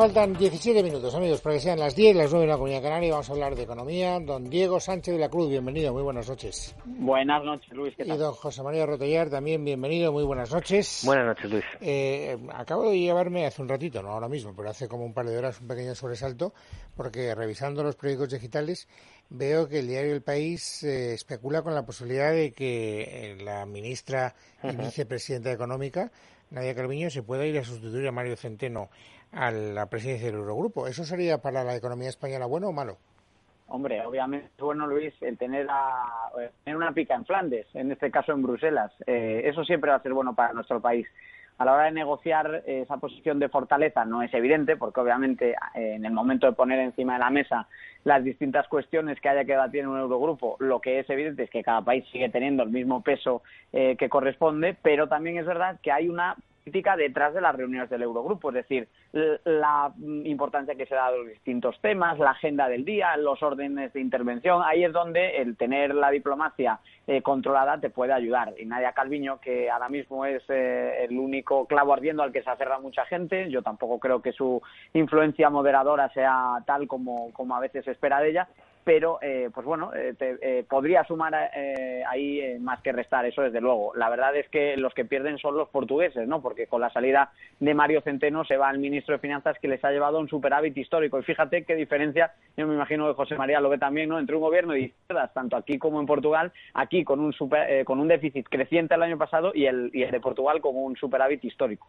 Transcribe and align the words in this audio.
Faltan 0.00 0.32
17 0.32 0.82
minutos, 0.82 1.14
amigos, 1.14 1.42
para 1.42 1.56
que 1.56 1.60
sean 1.60 1.78
las 1.78 1.94
10, 1.94 2.16
las 2.16 2.30
9 2.30 2.44
en 2.44 2.48
la 2.48 2.56
Comunidad 2.56 2.80
Canaria 2.80 3.08
y 3.08 3.10
vamos 3.10 3.28
a 3.28 3.32
hablar 3.34 3.54
de 3.54 3.64
economía. 3.64 4.18
Don 4.18 4.48
Diego 4.48 4.80
Sánchez 4.80 5.12
de 5.12 5.20
la 5.20 5.28
Cruz, 5.28 5.50
bienvenido, 5.50 5.92
muy 5.92 6.02
buenas 6.02 6.26
noches. 6.26 6.74
Buenas 6.86 7.44
noches, 7.44 7.70
Luis. 7.74 7.94
¿qué 7.94 8.06
tal? 8.06 8.16
Y 8.16 8.18
don 8.18 8.32
José 8.32 8.62
María 8.62 8.86
Rotollar, 8.86 9.28
también 9.28 9.62
bienvenido, 9.62 10.10
muy 10.10 10.24
buenas 10.24 10.50
noches. 10.50 11.02
Buenas 11.04 11.26
noches, 11.26 11.50
Luis. 11.50 11.64
Eh, 11.82 12.38
acabo 12.54 12.88
de 12.88 12.98
llevarme 12.98 13.44
hace 13.44 13.60
un 13.60 13.68
ratito, 13.68 14.02
no 14.02 14.08
ahora 14.08 14.30
mismo, 14.30 14.54
pero 14.56 14.70
hace 14.70 14.88
como 14.88 15.04
un 15.04 15.12
par 15.12 15.26
de 15.26 15.36
horas 15.36 15.60
un 15.60 15.68
pequeño 15.68 15.94
sobresalto, 15.94 16.54
porque 16.96 17.34
revisando 17.34 17.82
los 17.82 17.96
periódicos 17.96 18.30
digitales 18.30 18.88
veo 19.28 19.68
que 19.68 19.80
el 19.80 19.88
diario 19.88 20.14
El 20.14 20.22
País 20.22 20.82
eh, 20.82 21.12
especula 21.12 21.60
con 21.60 21.74
la 21.74 21.84
posibilidad 21.84 22.32
de 22.32 22.52
que 22.52 23.02
eh, 23.02 23.36
la 23.44 23.66
ministra 23.66 24.34
y 24.62 24.74
vicepresidenta 24.76 25.52
económica, 25.52 26.10
Nadia 26.50 26.74
Calviño, 26.74 27.10
se 27.10 27.22
pueda 27.22 27.46
ir 27.46 27.58
a 27.58 27.64
sustituir 27.64 28.06
a 28.08 28.12
Mario 28.12 28.36
Centeno 28.36 28.88
a 29.32 29.50
la 29.50 29.86
presidencia 29.86 30.26
del 30.26 30.36
Eurogrupo. 30.36 30.86
¿Eso 30.86 31.04
sería 31.04 31.38
para 31.38 31.62
la 31.64 31.76
economía 31.76 32.08
española 32.08 32.46
bueno 32.46 32.68
o 32.68 32.72
malo? 32.72 32.98
Hombre, 33.68 34.04
obviamente 34.04 34.48
es 34.56 34.60
bueno, 34.60 34.86
Luis, 34.88 35.14
el 35.20 35.38
tener, 35.38 35.68
a, 35.70 36.32
tener 36.64 36.76
una 36.76 36.92
pica 36.92 37.14
en 37.14 37.24
Flandes, 37.24 37.68
en 37.74 37.92
este 37.92 38.10
caso 38.10 38.32
en 38.32 38.42
Bruselas. 38.42 38.92
Eh, 39.06 39.42
eso 39.44 39.64
siempre 39.64 39.90
va 39.90 39.98
a 39.98 40.02
ser 40.02 40.12
bueno 40.12 40.34
para 40.34 40.52
nuestro 40.52 40.80
país. 40.80 41.06
A 41.60 41.64
la 41.66 41.74
hora 41.74 41.84
de 41.84 41.92
negociar 41.92 42.62
esa 42.64 42.96
posición 42.96 43.38
de 43.38 43.50
fortaleza 43.50 44.06
no 44.06 44.22
es 44.22 44.32
evidente, 44.32 44.78
porque 44.78 45.00
obviamente 45.00 45.50
eh, 45.74 45.96
en 45.96 46.06
el 46.06 46.12
momento 46.14 46.46
de 46.46 46.54
poner 46.54 46.78
encima 46.78 47.12
de 47.12 47.18
la 47.18 47.28
mesa 47.28 47.68
las 48.02 48.24
distintas 48.24 48.66
cuestiones 48.66 49.20
que 49.20 49.28
haya 49.28 49.44
que 49.44 49.52
debatir 49.52 49.80
en 49.80 49.88
un 49.88 49.98
Eurogrupo, 49.98 50.56
lo 50.58 50.80
que 50.80 51.00
es 51.00 51.10
evidente 51.10 51.42
es 51.42 51.50
que 51.50 51.62
cada 51.62 51.82
país 51.82 52.02
sigue 52.12 52.30
teniendo 52.30 52.62
el 52.62 52.70
mismo 52.70 53.02
peso 53.02 53.42
eh, 53.74 53.94
que 53.98 54.08
corresponde, 54.08 54.74
pero 54.80 55.06
también 55.06 55.36
es 55.36 55.44
verdad 55.44 55.78
que 55.82 55.92
hay 55.92 56.08
una 56.08 56.34
detrás 56.70 57.34
de 57.34 57.40
las 57.40 57.54
reuniones 57.54 57.90
del 57.90 58.02
Eurogrupo, 58.02 58.50
es 58.50 58.54
decir, 58.54 58.88
la 59.12 59.92
importancia 60.24 60.74
que 60.74 60.86
se 60.86 60.94
da 60.94 61.06
a 61.06 61.12
los 61.12 61.28
distintos 61.28 61.78
temas, 61.80 62.18
la 62.18 62.30
agenda 62.30 62.68
del 62.68 62.84
día, 62.84 63.16
los 63.16 63.42
órdenes 63.42 63.92
de 63.92 64.00
intervención, 64.00 64.62
ahí 64.64 64.84
es 64.84 64.92
donde 64.92 65.36
el 65.38 65.56
tener 65.56 65.94
la 65.94 66.10
diplomacia 66.10 66.80
eh, 67.06 67.22
controlada 67.22 67.80
te 67.80 67.90
puede 67.90 68.12
ayudar. 68.12 68.54
Y 68.58 68.66
Nadia 68.66 68.92
Calviño, 68.92 69.40
que 69.40 69.70
ahora 69.70 69.88
mismo 69.88 70.24
es 70.24 70.42
eh, 70.48 71.04
el 71.04 71.18
único 71.18 71.66
clavo 71.66 71.92
ardiendo 71.92 72.22
al 72.22 72.32
que 72.32 72.42
se 72.42 72.50
aferra 72.50 72.78
mucha 72.78 73.04
gente, 73.06 73.50
yo 73.50 73.62
tampoco 73.62 73.98
creo 73.98 74.22
que 74.22 74.32
su 74.32 74.62
influencia 74.94 75.50
moderadora 75.50 76.08
sea 76.10 76.62
tal 76.66 76.86
como, 76.86 77.32
como 77.32 77.56
a 77.56 77.60
veces 77.60 77.84
se 77.84 77.92
espera 77.92 78.20
de 78.20 78.30
ella, 78.30 78.48
pero 78.84 79.18
eh, 79.22 79.50
pues 79.52 79.66
bueno, 79.66 79.92
eh, 79.94 80.14
te, 80.18 80.38
eh, 80.40 80.64
podría 80.64 81.04
sumar 81.04 81.34
eh, 81.54 82.02
ahí 82.08 82.40
eh, 82.40 82.58
más 82.58 82.80
que 82.80 82.92
restar, 82.92 83.24
eso 83.26 83.42
desde 83.42 83.60
luego. 83.60 83.92
La 83.94 84.08
verdad 84.08 84.34
es 84.36 84.48
que 84.48 84.76
los 84.76 84.94
que 84.94 85.04
pierden 85.04 85.38
son 85.38 85.56
los 85.56 85.68
portugueses, 85.68 86.26
¿no? 86.26 86.40
Porque 86.40 86.66
con 86.66 86.80
la 86.80 86.90
salida 86.90 87.32
de 87.58 87.74
Mario 87.74 88.00
Centeno 88.00 88.44
se 88.44 88.56
va 88.56 88.70
el 88.70 88.78
ministro 88.78 89.14
de 89.14 89.20
Finanzas 89.20 89.58
que 89.60 89.68
les 89.68 89.84
ha 89.84 89.90
llevado 89.90 90.18
un 90.18 90.28
superávit 90.28 90.76
histórico. 90.76 91.18
Y 91.18 91.22
fíjate 91.22 91.64
qué 91.64 91.74
diferencia, 91.74 92.32
yo 92.56 92.66
me 92.66 92.74
imagino 92.74 93.06
que 93.08 93.14
José 93.14 93.36
María 93.36 93.60
lo 93.60 93.68
ve 93.68 93.78
también, 93.78 94.08
¿no? 94.08 94.18
Entre 94.18 94.34
un 94.34 94.42
gobierno 94.42 94.72
de 94.72 94.80
izquierdas, 94.80 95.32
tanto 95.34 95.56
aquí 95.56 95.78
como 95.78 96.00
en 96.00 96.06
Portugal, 96.06 96.52
aquí 96.74 97.04
con 97.04 97.20
un, 97.20 97.32
super, 97.32 97.70
eh, 97.70 97.84
con 97.84 98.00
un 98.00 98.08
déficit 98.08 98.48
creciente 98.48 98.94
el 98.94 99.02
año 99.02 99.18
pasado 99.18 99.52
y 99.54 99.66
el, 99.66 99.90
y 99.92 100.02
el 100.02 100.10
de 100.10 100.20
Portugal 100.20 100.60
con 100.60 100.76
un 100.76 100.96
superávit 100.96 101.44
histórico. 101.44 101.88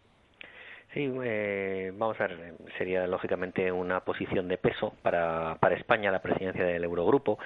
Sí, 0.94 1.10
eh, 1.24 1.94
vamos 1.96 2.20
a 2.20 2.28
ver, 2.28 2.54
sería 2.78 3.08
lógicamente 3.08 3.72
una 3.72 4.02
posición 4.02 4.50
de 4.50 4.58
peso 4.58 4.94
para, 5.02 5.56
para 5.62 5.76
España 5.76 6.12
la 6.12 6.22
presidencia 6.22 6.66
del 6.66 6.84
Eurogrupo. 6.84 7.40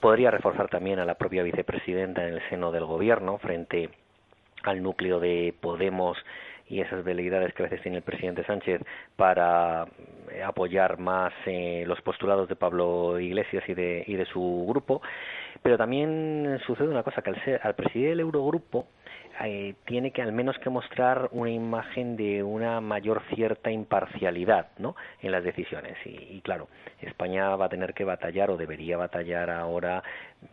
Podría 0.00 0.30
reforzar 0.30 0.68
también 0.68 1.00
a 1.00 1.04
la 1.04 1.16
propia 1.16 1.42
vicepresidenta 1.42 2.22
en 2.22 2.34
el 2.34 2.48
seno 2.48 2.70
del 2.70 2.84
gobierno 2.84 3.38
frente 3.38 3.90
al 4.62 4.84
núcleo 4.84 5.18
de 5.18 5.52
Podemos 5.60 6.16
y 6.68 6.80
esas 6.80 7.02
veleidades 7.02 7.52
que 7.54 7.62
a 7.62 7.66
veces 7.66 7.82
tiene 7.82 7.98
el 7.98 8.04
presidente 8.04 8.44
Sánchez 8.44 8.80
para 9.16 9.86
eh, 10.30 10.42
apoyar 10.44 10.98
más 10.98 11.32
eh, 11.46 11.82
los 11.88 12.00
postulados 12.02 12.48
de 12.48 12.54
Pablo 12.54 13.18
Iglesias 13.18 13.64
y 13.66 13.74
de, 13.74 14.04
y 14.06 14.14
de 14.14 14.26
su 14.26 14.64
grupo. 14.68 15.02
Pero 15.60 15.76
también 15.76 16.60
sucede 16.66 16.88
una 16.88 17.02
cosa, 17.02 17.20
que 17.20 17.30
al, 17.30 17.44
ser, 17.44 17.60
al 17.64 17.74
presidir 17.74 18.10
el 18.10 18.20
Eurogrupo, 18.20 18.86
eh, 19.40 19.74
tiene 19.86 20.10
que 20.10 20.22
al 20.22 20.32
menos 20.32 20.58
que 20.58 20.70
mostrar 20.70 21.28
una 21.32 21.50
imagen 21.50 22.16
de 22.16 22.42
una 22.42 22.80
mayor 22.80 23.22
cierta 23.34 23.70
imparcialidad 23.70 24.68
¿no? 24.78 24.94
en 25.20 25.32
las 25.32 25.42
decisiones 25.42 25.96
y, 26.04 26.36
y, 26.36 26.40
claro 26.42 26.68
España 27.00 27.56
va 27.56 27.66
a 27.66 27.68
tener 27.68 27.94
que 27.94 28.04
batallar 28.04 28.50
o 28.50 28.56
debería 28.56 28.96
batallar 28.96 29.50
ahora 29.50 30.02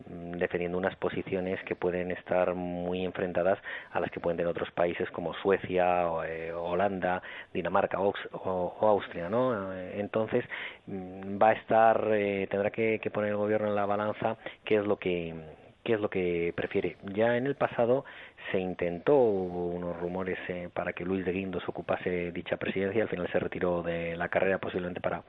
mmm, 0.08 0.32
defendiendo 0.32 0.78
unas 0.78 0.96
posiciones 0.96 1.62
que 1.64 1.76
pueden 1.76 2.10
estar 2.10 2.54
muy 2.54 3.04
enfrentadas 3.04 3.58
a 3.92 4.00
las 4.00 4.10
que 4.10 4.20
pueden 4.20 4.38
tener 4.38 4.50
otros 4.50 4.70
países 4.70 5.10
como 5.10 5.34
Suecia 5.34 6.10
o, 6.10 6.24
eh, 6.24 6.52
Holanda 6.52 7.22
Dinamarca 7.52 8.00
o, 8.00 8.14
o, 8.32 8.88
Austria 8.88 9.28
no 9.28 9.72
entonces 9.74 10.44
mmm, 10.86 11.40
va 11.40 11.50
a 11.50 11.52
estar 11.52 12.08
eh, 12.12 12.46
tendrá 12.50 12.70
que 12.70 12.98
poner 13.12 13.30
el 13.30 13.36
gobierno 13.36 13.68
en 13.68 13.74
la 13.74 13.86
balanza 13.86 14.36
qué 14.64 14.76
es 14.76 14.86
lo 14.86 14.96
que 14.96 15.59
qué 15.82 15.94
es 15.94 16.00
lo 16.00 16.10
que 16.10 16.52
prefiere. 16.54 16.96
Ya 17.14 17.36
en 17.36 17.46
el 17.46 17.54
pasado 17.54 18.04
se 18.50 18.58
intentó, 18.58 19.14
hubo 19.14 19.68
unos 19.68 19.98
rumores 19.98 20.38
eh, 20.48 20.68
para 20.72 20.92
que 20.92 21.04
Luis 21.04 21.24
de 21.24 21.32
Guindos 21.32 21.68
ocupase 21.68 22.32
dicha 22.32 22.56
presidencia, 22.56 23.02
al 23.02 23.08
final 23.08 23.28
se 23.30 23.38
retiró 23.38 23.82
de 23.82 24.16
la 24.16 24.28
carrera 24.28 24.58
posiblemente 24.58 25.00
para 25.00 25.22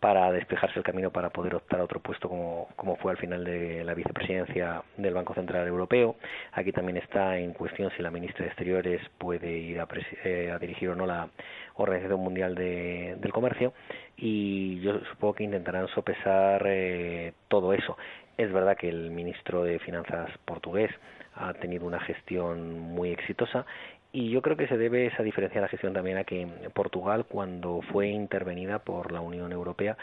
para 0.00 0.30
despejarse 0.30 0.78
el 0.78 0.84
camino 0.84 1.10
para 1.10 1.30
poder 1.30 1.54
optar 1.54 1.80
a 1.80 1.84
otro 1.84 2.00
puesto 2.00 2.28
como, 2.28 2.68
como 2.76 2.96
fue 2.96 3.12
al 3.12 3.18
final 3.18 3.44
de 3.44 3.82
la 3.82 3.94
vicepresidencia 3.94 4.82
del 4.96 5.14
Banco 5.14 5.34
Central 5.34 5.66
Europeo. 5.66 6.16
Aquí 6.52 6.72
también 6.72 6.98
está 6.98 7.38
en 7.38 7.52
cuestión 7.54 7.90
si 7.96 8.02
la 8.02 8.10
ministra 8.10 8.44
de 8.44 8.48
Exteriores 8.48 9.00
puede 9.18 9.50
ir 9.50 9.80
a, 9.80 9.88
eh, 10.24 10.50
a 10.52 10.58
dirigir 10.58 10.90
o 10.90 10.94
no 10.94 11.06
la 11.06 11.28
Organización 11.76 12.20
Mundial 12.20 12.54
de, 12.54 13.16
del 13.18 13.32
Comercio 13.32 13.72
y 14.16 14.80
yo 14.80 15.00
supongo 15.10 15.34
que 15.34 15.44
intentarán 15.44 15.88
sopesar 15.88 16.62
eh, 16.66 17.32
todo 17.48 17.72
eso. 17.72 17.96
Es 18.38 18.52
verdad 18.52 18.76
que 18.76 18.88
el 18.88 19.10
ministro 19.10 19.64
de 19.64 19.78
Finanzas 19.78 20.30
portugués 20.44 20.90
ha 21.34 21.52
tenido 21.54 21.86
una 21.86 22.00
gestión 22.00 22.78
muy 22.78 23.10
exitosa 23.10 23.66
y 24.12 24.30
yo 24.30 24.40
creo 24.40 24.56
que 24.56 24.68
se 24.68 24.78
debe 24.78 25.06
esa 25.06 25.22
diferencia 25.22 25.60
de 25.60 25.66
la 25.66 25.68
gestión 25.68 25.92
también 25.92 26.16
a 26.16 26.24
que 26.24 26.48
Portugal 26.72 27.26
cuando 27.28 27.82
fue 27.92 28.08
intervenida 28.08 28.78
por 28.78 29.12
la 29.12 29.20
Unión 29.20 29.52
Europea 29.52 29.98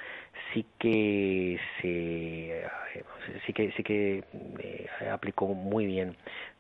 sí 0.53 0.65
que 0.77 1.59
se 1.81 2.63
sí 3.45 3.53
que 3.53 3.71
sí 3.71 3.83
que 3.83 4.23
eh, 4.59 4.87
aplicó 5.11 5.47
muy 5.47 5.87
bien 5.87 6.15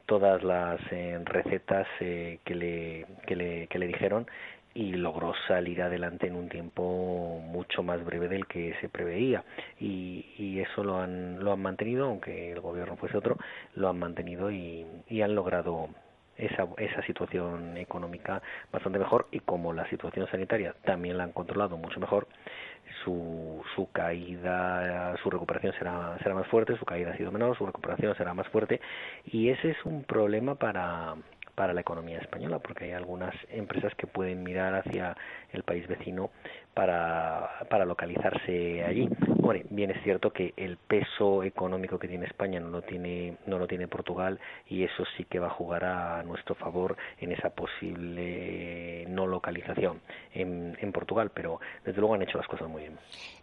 todas 0.07 0.43
las 0.43 0.79
eh, 0.91 1.19
recetas 1.25 1.87
eh, 1.99 2.39
que 2.43 2.55
le 2.55 3.05
que 3.27 3.35
le 3.35 3.67
que 3.67 3.77
le 3.77 3.87
dijeron 3.87 4.25
y 4.73 4.93
logró 4.93 5.33
salir 5.47 5.81
adelante 5.81 6.27
en 6.27 6.35
un 6.35 6.49
tiempo 6.49 7.39
mucho 7.43 7.83
más 7.83 8.03
breve 8.03 8.27
del 8.27 8.47
que 8.47 8.75
se 8.81 8.89
preveía. 8.89 9.43
Y, 9.79 10.25
y 10.37 10.59
eso 10.59 10.83
lo 10.83 10.99
han 10.99 11.43
lo 11.43 11.53
han 11.53 11.61
mantenido 11.61 12.05
aunque 12.05 12.51
el 12.51 12.59
gobierno 12.61 12.95
fuese 12.97 13.17
otro 13.17 13.37
lo 13.75 13.89
han 13.89 13.99
mantenido 13.99 14.51
y, 14.51 14.85
y 15.07 15.21
han 15.21 15.35
logrado 15.35 15.89
esa, 16.37 16.67
esa 16.77 17.01
situación 17.03 17.77
económica 17.77 18.41
bastante 18.71 18.99
mejor. 18.99 19.27
Y 19.31 19.39
como 19.41 19.73
la 19.73 19.87
situación 19.89 20.27
sanitaria 20.27 20.75
también 20.83 21.17
la 21.17 21.25
han 21.25 21.31
controlado 21.31 21.77
mucho 21.77 21.99
mejor 21.99 22.27
su, 23.03 23.63
su 23.75 23.91
caída 23.91 25.15
su 25.21 25.29
recuperación 25.29 25.73
será 25.77 26.17
será 26.21 26.35
más 26.35 26.47
fuerte 26.47 26.77
su 26.77 26.85
caída 26.85 27.11
ha 27.11 27.17
sido 27.17 27.31
menor 27.31 27.57
su 27.57 27.65
recuperación 27.65 28.15
será 28.15 28.33
más 28.33 28.47
fuerte. 28.49 28.81
Y 29.25 29.49
ese 29.49 29.71
es 29.71 29.85
un 29.85 30.03
problema 30.03 30.55
para 30.55 31.15
para 31.55 31.73
la 31.73 31.81
economía 31.81 32.19
española, 32.19 32.59
porque 32.59 32.85
hay 32.85 32.91
algunas 32.91 33.35
empresas 33.49 33.93
que 33.95 34.07
pueden 34.07 34.43
mirar 34.43 34.75
hacia 34.75 35.15
el 35.51 35.63
país 35.63 35.87
vecino 35.87 36.31
para, 36.73 37.65
para 37.69 37.85
localizarse 37.85 38.83
allí. 38.83 39.09
Bien 39.69 39.91
es 39.91 40.03
cierto 40.03 40.31
que 40.31 40.53
el 40.55 40.77
peso 40.77 41.43
económico 41.43 41.99
que 41.99 42.07
tiene 42.07 42.25
España 42.25 42.59
no 42.59 42.69
lo 42.69 42.81
tiene, 42.81 43.37
no 43.45 43.59
lo 43.59 43.67
tiene 43.67 43.87
Portugal 43.87 44.39
y 44.67 44.83
eso 44.83 45.03
sí 45.17 45.25
que 45.25 45.39
va 45.39 45.47
a 45.47 45.51
jugar 45.51 45.83
a 45.83 46.23
nuestro 46.23 46.55
favor 46.55 46.95
en 47.19 47.31
esa 47.31 47.49
posible 47.49 49.05
no 49.09 49.27
localización 49.27 50.01
en, 50.33 50.77
en 50.79 50.91
Portugal, 50.91 51.31
pero 51.33 51.59
desde 51.83 51.99
luego 51.99 52.15
han 52.15 52.21
hecho 52.21 52.37
las 52.37 52.47
cosas 52.47 52.69
muy 52.69 52.83
bien. 52.83 52.97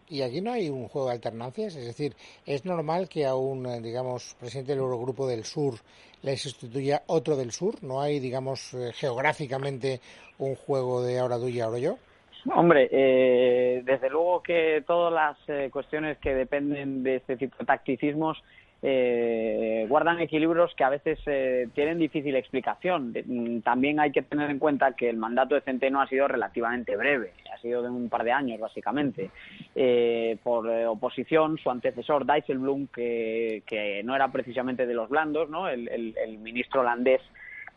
Y 0.08 0.22
aquí 0.22 0.40
no 0.40 0.52
hay 0.52 0.68
un 0.68 0.88
juego 0.88 1.08
de 1.08 1.14
alternancias, 1.14 1.76
es 1.76 1.84
decir, 1.84 2.16
es 2.46 2.64
normal 2.64 3.08
que 3.08 3.26
a 3.26 3.34
un, 3.36 3.82
digamos, 3.82 4.36
presidente 4.40 4.72
del 4.72 4.80
Eurogrupo 4.80 5.26
del 5.28 5.44
Sur 5.44 5.74
le 6.22 6.36
sustituya 6.36 7.02
otro 7.06 7.36
del 7.36 7.52
Sur, 7.52 7.82
no 7.82 8.00
hay, 8.00 8.18
digamos, 8.18 8.76
geográficamente 8.94 10.00
un 10.38 10.54
juego 10.56 11.02
de 11.02 11.18
ahora 11.18 11.38
tú 11.38 11.48
y 11.48 11.60
ahora 11.60 11.78
yo. 11.78 11.98
Hombre, 12.46 12.88
eh, 12.90 13.82
desde 13.84 14.08
luego 14.08 14.42
que 14.42 14.82
todas 14.86 15.12
las 15.12 15.36
eh, 15.48 15.68
cuestiones 15.70 16.18
que 16.18 16.34
dependen 16.34 17.02
de 17.02 17.16
este 17.16 17.36
tipo 17.36 17.56
de 17.58 17.66
tacticismos 17.66 18.42
eh, 18.82 19.84
guardan 19.90 20.20
equilibrios 20.20 20.74
que 20.74 20.84
a 20.84 20.88
veces 20.88 21.18
eh, 21.26 21.68
tienen 21.74 21.98
difícil 21.98 22.34
explicación. 22.34 23.14
Mm, 23.26 23.60
también 23.60 24.00
hay 24.00 24.10
que 24.10 24.22
tener 24.22 24.50
en 24.50 24.58
cuenta 24.58 24.92
que 24.92 25.10
el 25.10 25.18
mandato 25.18 25.54
de 25.54 25.60
Centeno 25.60 26.00
ha 26.00 26.06
sido 26.06 26.26
relativamente 26.28 26.96
breve, 26.96 27.32
ha 27.52 27.58
sido 27.58 27.82
de 27.82 27.90
un 27.90 28.08
par 28.08 28.24
de 28.24 28.32
años 28.32 28.58
básicamente. 28.58 29.30
Eh, 29.74 30.38
por 30.42 30.66
oposición, 30.66 31.58
su 31.58 31.70
antecesor 31.70 32.24
Dijsselbloem, 32.24 32.86
que, 32.86 33.62
que 33.66 34.02
no 34.02 34.16
era 34.16 34.32
precisamente 34.32 34.86
de 34.86 34.94
los 34.94 35.10
blandos, 35.10 35.50
¿no? 35.50 35.68
el, 35.68 35.88
el 35.88 36.38
ministro 36.38 36.80
holandés 36.80 37.20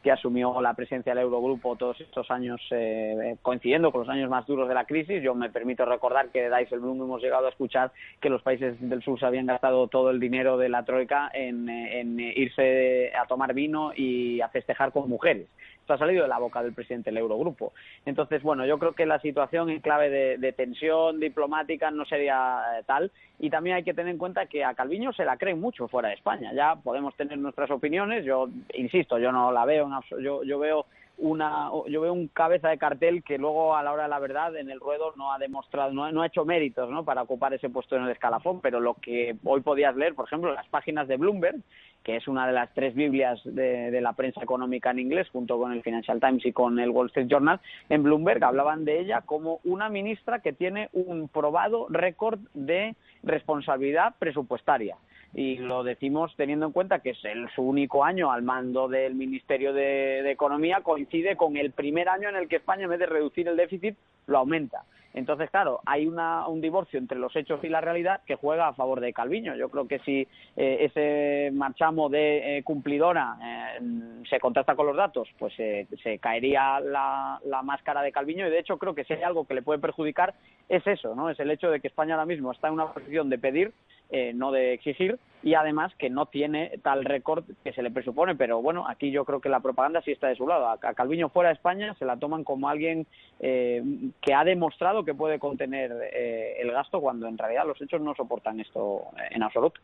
que 0.04 0.12
asumió 0.12 0.62
la 0.62 0.74
presidencia 0.74 1.14
del 1.16 1.24
Eurogrupo 1.24 1.78
todos 1.78 2.00
estos 2.02 2.30
años 2.30 2.62
eh, 2.72 3.38
coincidiendo 3.42 3.92
con 3.92 4.02
los 4.02 4.10
años 4.10 4.30
más 4.30 4.46
duros 4.46 4.68
de 4.68 4.76
la 4.76 4.84
crisis. 4.84 5.24
Yo 5.24 5.34
me 5.34 5.50
permito 5.50 5.86
recordar 5.86 6.30
que 6.30 6.50
de 6.50 6.56
Dijsselbloem 6.56 7.02
hemos 7.02 7.22
llegado 7.22 7.46
a 7.46 7.50
escuchar 7.50 7.92
que 8.20 8.30
los 8.30 8.42
países 8.42 8.76
del 8.82 9.02
sur 9.02 9.18
se 9.18 9.26
habían 9.26 9.46
gastado 9.46 9.88
todo 9.88 10.10
el 10.10 10.20
dinero 10.20 10.58
de 10.58 10.68
la 10.68 10.84
troika 10.84 11.32
en, 11.34 11.70
en 11.70 12.20
irse 12.20 13.16
a 13.16 13.26
tomar 13.28 13.54
vino 13.54 13.94
y 13.96 14.42
a 14.42 14.50
festejar 14.50 14.92
con 14.92 15.10
mujeres. 15.10 15.48
Esto 15.84 15.96
ha 15.96 15.98
salido 15.98 16.24
de 16.24 16.30
la 16.30 16.40
boca 16.40 16.64
del 16.64 16.72
presidente 16.72 17.10
del 17.10 17.18
Eurogrupo. 17.18 17.74
Entonces, 18.06 18.42
bueno, 18.42 18.66
yo 18.66 18.80
creo 18.80 18.94
que 18.94 19.06
la 19.06 19.20
situación 19.20 19.70
en 19.70 19.82
clave 19.82 20.38
de, 20.38 20.54
tensión 20.54 21.20
diplomática 21.20 21.92
no 21.92 22.06
sería 22.06 22.62
eh, 22.80 22.84
tal. 22.86 23.12
Y 23.38 23.50
también 23.50 23.76
hay 23.76 23.84
que 23.84 23.94
tener 23.94 24.14
en 24.14 24.18
cuenta 24.18 24.46
que 24.46 24.64
a 24.64 24.76
Calviño 24.76 25.12
se 25.12 25.26
la 25.26 25.36
creen 25.36 25.60
mucho 25.60 25.90
fuera 25.90 26.08
de 26.08 26.16
España. 26.16 26.54
Ya 26.54 26.78
podemos 26.78 27.14
tener 27.18 27.38
nuestras 27.38 27.70
opiniones. 27.70 28.24
Yo 28.24 28.48
insisto, 28.74 29.20
yo 29.20 29.34
no 29.34 29.52
la 29.52 29.66
veo. 29.66 29.90
yo, 30.22 30.44
yo 30.46 30.58
veo 30.58 30.86
una 31.18 31.70
yo 31.88 32.02
veo 32.02 32.14
un 32.14 32.28
cabeza 32.28 32.70
de 32.70 32.78
cartel 32.78 33.24
que 33.24 33.38
luego 33.38 33.76
a 33.76 33.84
la 33.84 33.94
hora 33.94 34.04
de 34.04 34.10
la 34.10 34.20
verdad 34.20 34.56
en 34.56 34.70
el 34.70 34.80
ruedo 34.80 35.14
no 35.16 35.32
ha 35.32 35.38
demostrado 35.38 35.92
no, 35.92 36.22
ha 36.22 36.28
hecho 36.28 36.44
méritos 36.44 36.90
¿no? 36.90 37.06
para 37.06 37.22
ocupar 37.22 37.54
ese 37.54 37.70
puesto 37.70 37.96
en 37.96 38.04
el 38.04 38.10
escalafón 38.10 38.62
pero 38.62 38.80
lo 38.80 38.96
que 38.96 39.36
hoy 39.44 39.62
podías 39.62 39.96
leer 39.96 40.16
por 40.16 40.26
ejemplo 40.26 40.54
las 40.54 40.68
páginas 40.68 41.08
de 41.08 41.18
Bloomberg 41.18 41.58
que 42.04 42.18
es 42.18 42.28
una 42.28 42.46
de 42.46 42.54
las 42.54 42.74
tres 42.74 42.96
Biblias 42.96 43.40
de, 43.46 44.02
la 44.02 44.14
prensa 44.14 44.42
económica 44.44 44.92
en 44.92 45.00
inglés 45.00 45.30
junto 45.30 45.58
con 45.58 45.72
el 45.72 45.84
Financial 45.84 46.20
Times 46.20 46.46
y 46.46 46.52
con 46.52 46.80
el 46.80 46.90
Wall 46.90 47.08
Street 47.08 47.28
Journal 47.30 47.62
en 47.90 48.04
Bloomberg 48.04 48.44
hablaban 48.44 48.84
de 48.84 49.00
ella 49.00 49.22
como 49.22 49.60
una 49.64 49.90
ministra 49.90 50.40
que 50.40 50.52
tiene 50.52 50.90
un 50.94 51.30
probado 51.30 51.88
récord 51.90 52.40
de 52.54 52.96
responsabilidad 53.24 54.16
presupuestaria 54.20 54.98
y 55.34 55.58
lo 55.58 55.84
decimos 55.84 56.32
teniendo 56.38 56.68
en 56.68 56.72
cuenta 56.72 57.00
que 57.00 57.12
es 57.12 57.26
el, 57.26 57.50
su 57.56 57.64
único 57.64 58.04
año 58.04 58.32
al 58.32 58.44
mando 58.44 58.88
del 58.88 59.16
Ministerio 59.16 59.74
de, 59.74 60.32
Economía, 60.32 60.82
coincide 60.82 61.36
con 61.36 61.58
el 61.58 61.72
primer 61.72 62.10
año 62.10 62.30
en 62.30 62.36
el 62.36 62.48
que 62.48 62.58
España, 62.58 62.84
en 62.84 62.92
vez 62.92 63.00
de 63.00 63.06
reducir 63.06 63.48
el 63.48 63.58
déficit, 63.58 63.96
lo 64.28 64.40
aumenta. 64.40 64.84
Entonces, 65.14 65.52
claro, 65.52 65.80
hay 65.86 66.08
una, 66.08 66.48
un 66.48 66.60
divorcio 66.60 66.98
entre 66.98 67.20
los 67.20 67.36
hechos 67.36 67.64
y 67.64 67.70
la 67.70 67.82
realidad 67.82 68.22
que 68.26 68.36
juega 68.36 68.68
a 68.68 68.74
favor 68.74 69.00
de 69.00 69.14
Calviño. 69.14 69.56
Yo 69.56 69.70
creo 69.70 69.88
que 69.88 70.00
si 70.00 70.28
eh, 70.58 70.78
ese 70.82 71.52
marchamo 71.54 72.10
de 72.10 72.58
eh, 72.58 72.64
cumplidora 72.64 73.38
eh, 73.44 73.80
se 74.28 74.40
contrasta 74.40 74.76
con 74.76 74.88
los 74.88 74.98
datos, 74.98 75.30
pues 75.38 75.54
se 75.56 76.20
caería 76.20 76.80
la, 76.80 77.40
la, 77.46 77.62
máscara 77.62 78.02
de 78.02 78.12
Calviño 78.12 78.48
y 78.48 78.50
de 78.50 78.60
hecho 78.60 78.80
creo 78.80 78.96
que 78.96 79.04
si 79.04 79.14
hay 79.14 79.22
algo 79.22 79.46
que 79.46 79.54
le 79.54 79.62
puede 79.62 79.80
perjudicar 79.80 80.34
es 80.68 80.86
eso, 80.88 81.14
¿no? 81.14 81.30
Es 81.30 81.40
el 81.40 81.52
hecho 81.52 81.70
de 81.70 81.80
que 81.80 81.90
España 81.90 82.16
ahora 82.16 82.26
mismo 82.26 82.52
está 82.52 82.70
en 82.70 82.74
una 82.74 82.92
posición 82.92 83.30
de 83.30 83.38
pedir 83.38 83.72
eh, 84.16 84.32
no 84.36 84.52
de 84.52 84.74
exigir, 84.74 85.18
y 85.42 85.56
además 85.56 85.92
que 85.98 86.12
no 86.12 86.28
tiene 86.28 86.78
tal 86.84 87.04
récord 87.04 87.46
que 87.64 87.74
se 87.74 87.82
le 87.82 87.90
presupone. 87.90 88.36
Pero 88.36 88.62
bueno, 88.62 88.88
aquí 88.88 89.10
yo 89.10 89.26
creo 89.26 89.42
que 89.42 89.50
la 89.50 89.60
propaganda 89.60 90.04
sí 90.04 90.12
está 90.12 90.28
de 90.28 90.36
su 90.36 90.48
lado. 90.48 90.70
A, 90.70 90.78
Calviño 90.78 91.30
fuera 91.30 91.50
de 91.50 91.56
España 91.56 91.96
se 91.96 92.06
la 92.06 92.18
toman 92.18 92.44
como 92.44 92.70
alguien 92.70 93.08
eh, 93.40 93.82
que 94.22 94.36
ha 94.36 94.44
demostrado 94.44 95.04
que 95.04 95.16
puede 95.16 95.40
contener 95.40 95.92
eh, 96.14 96.58
el 96.60 96.72
gasto 96.72 97.02
cuando 97.02 97.28
en 97.28 97.40
realidad 97.40 97.66
los 97.66 97.82
hechos 97.82 98.02
no 98.02 98.14
soportan 98.14 98.60
esto 98.60 99.08
en 99.32 99.42
absoluto. 99.42 99.82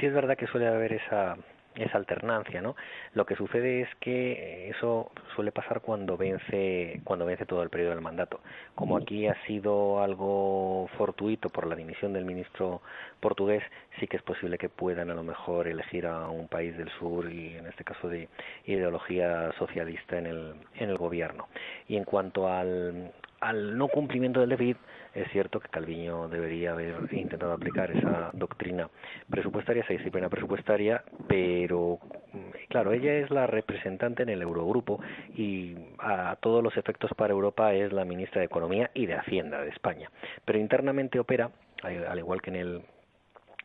Sí 0.00 0.06
es 0.06 0.12
verdad 0.12 0.36
que 0.36 0.48
suele 0.48 0.66
haber 0.66 0.94
esa 0.94 1.36
esa 1.76 1.98
alternancia, 1.98 2.62
¿no? 2.62 2.76
Lo 3.14 3.26
que 3.26 3.36
sucede 3.36 3.82
es 3.82 3.88
que 4.00 4.70
eso 4.70 5.10
suele 5.34 5.52
pasar 5.52 5.80
cuando 5.80 6.16
vence 6.16 7.00
cuando 7.04 7.26
vence 7.26 7.46
todo 7.46 7.62
el 7.62 7.70
periodo 7.70 7.90
del 7.90 8.00
mandato. 8.00 8.40
Como 8.74 8.96
aquí 8.96 9.26
ha 9.26 9.34
sido 9.46 10.02
algo 10.02 10.88
fortuito 10.96 11.48
por 11.50 11.66
la 11.66 11.74
dimisión 11.74 12.12
del 12.12 12.24
ministro 12.24 12.82
portugués, 13.20 13.62
sí 13.98 14.06
que 14.06 14.16
es 14.16 14.22
posible 14.22 14.58
que 14.58 14.68
puedan 14.68 15.10
a 15.10 15.14
lo 15.14 15.22
mejor 15.22 15.66
elegir 15.66 16.06
a 16.06 16.28
un 16.28 16.48
país 16.48 16.76
del 16.76 16.90
sur 16.98 17.30
y 17.30 17.56
en 17.56 17.66
este 17.66 17.84
caso 17.84 18.08
de 18.08 18.28
ideología 18.66 19.52
socialista 19.58 20.18
en 20.18 20.26
el 20.26 20.54
en 20.76 20.90
el 20.90 20.96
gobierno. 20.98 21.48
Y 21.88 21.96
en 21.96 22.04
cuanto 22.04 22.48
al 22.48 23.12
al 23.44 23.76
no 23.76 23.88
cumplimiento 23.88 24.40
del 24.40 24.48
déficit, 24.48 24.78
es 25.12 25.30
cierto 25.30 25.60
que 25.60 25.68
Calviño 25.68 26.28
debería 26.28 26.72
haber 26.72 26.94
intentado 27.12 27.52
aplicar 27.52 27.90
esa 27.90 28.30
doctrina 28.32 28.88
presupuestaria, 29.28 29.82
esa 29.82 29.92
disciplina 29.92 30.30
presupuestaria, 30.30 31.04
pero 31.28 31.98
mm, 32.32 32.66
claro, 32.68 32.92
ella 32.92 33.12
es 33.18 33.30
la 33.30 33.46
representante 33.46 34.22
en 34.22 34.30
el 34.30 34.40
Eurogrupo 34.40 34.98
y 35.36 35.76
a 35.98 36.36
todos 36.40 36.64
los 36.64 36.74
efectos 36.78 37.10
para 37.16 37.34
Europa 37.34 37.74
es 37.74 37.92
la 37.92 38.06
ministra 38.06 38.40
de 38.40 38.46
Economía 38.46 38.90
y 38.94 39.04
de 39.04 39.14
Hacienda 39.14 39.60
de 39.60 39.68
España. 39.68 40.10
Pero 40.46 40.58
internamente 40.58 41.20
opera, 41.20 41.50
al 41.82 42.18
igual 42.18 42.40
que 42.40 42.50
en 42.50 42.56
el 42.56 42.82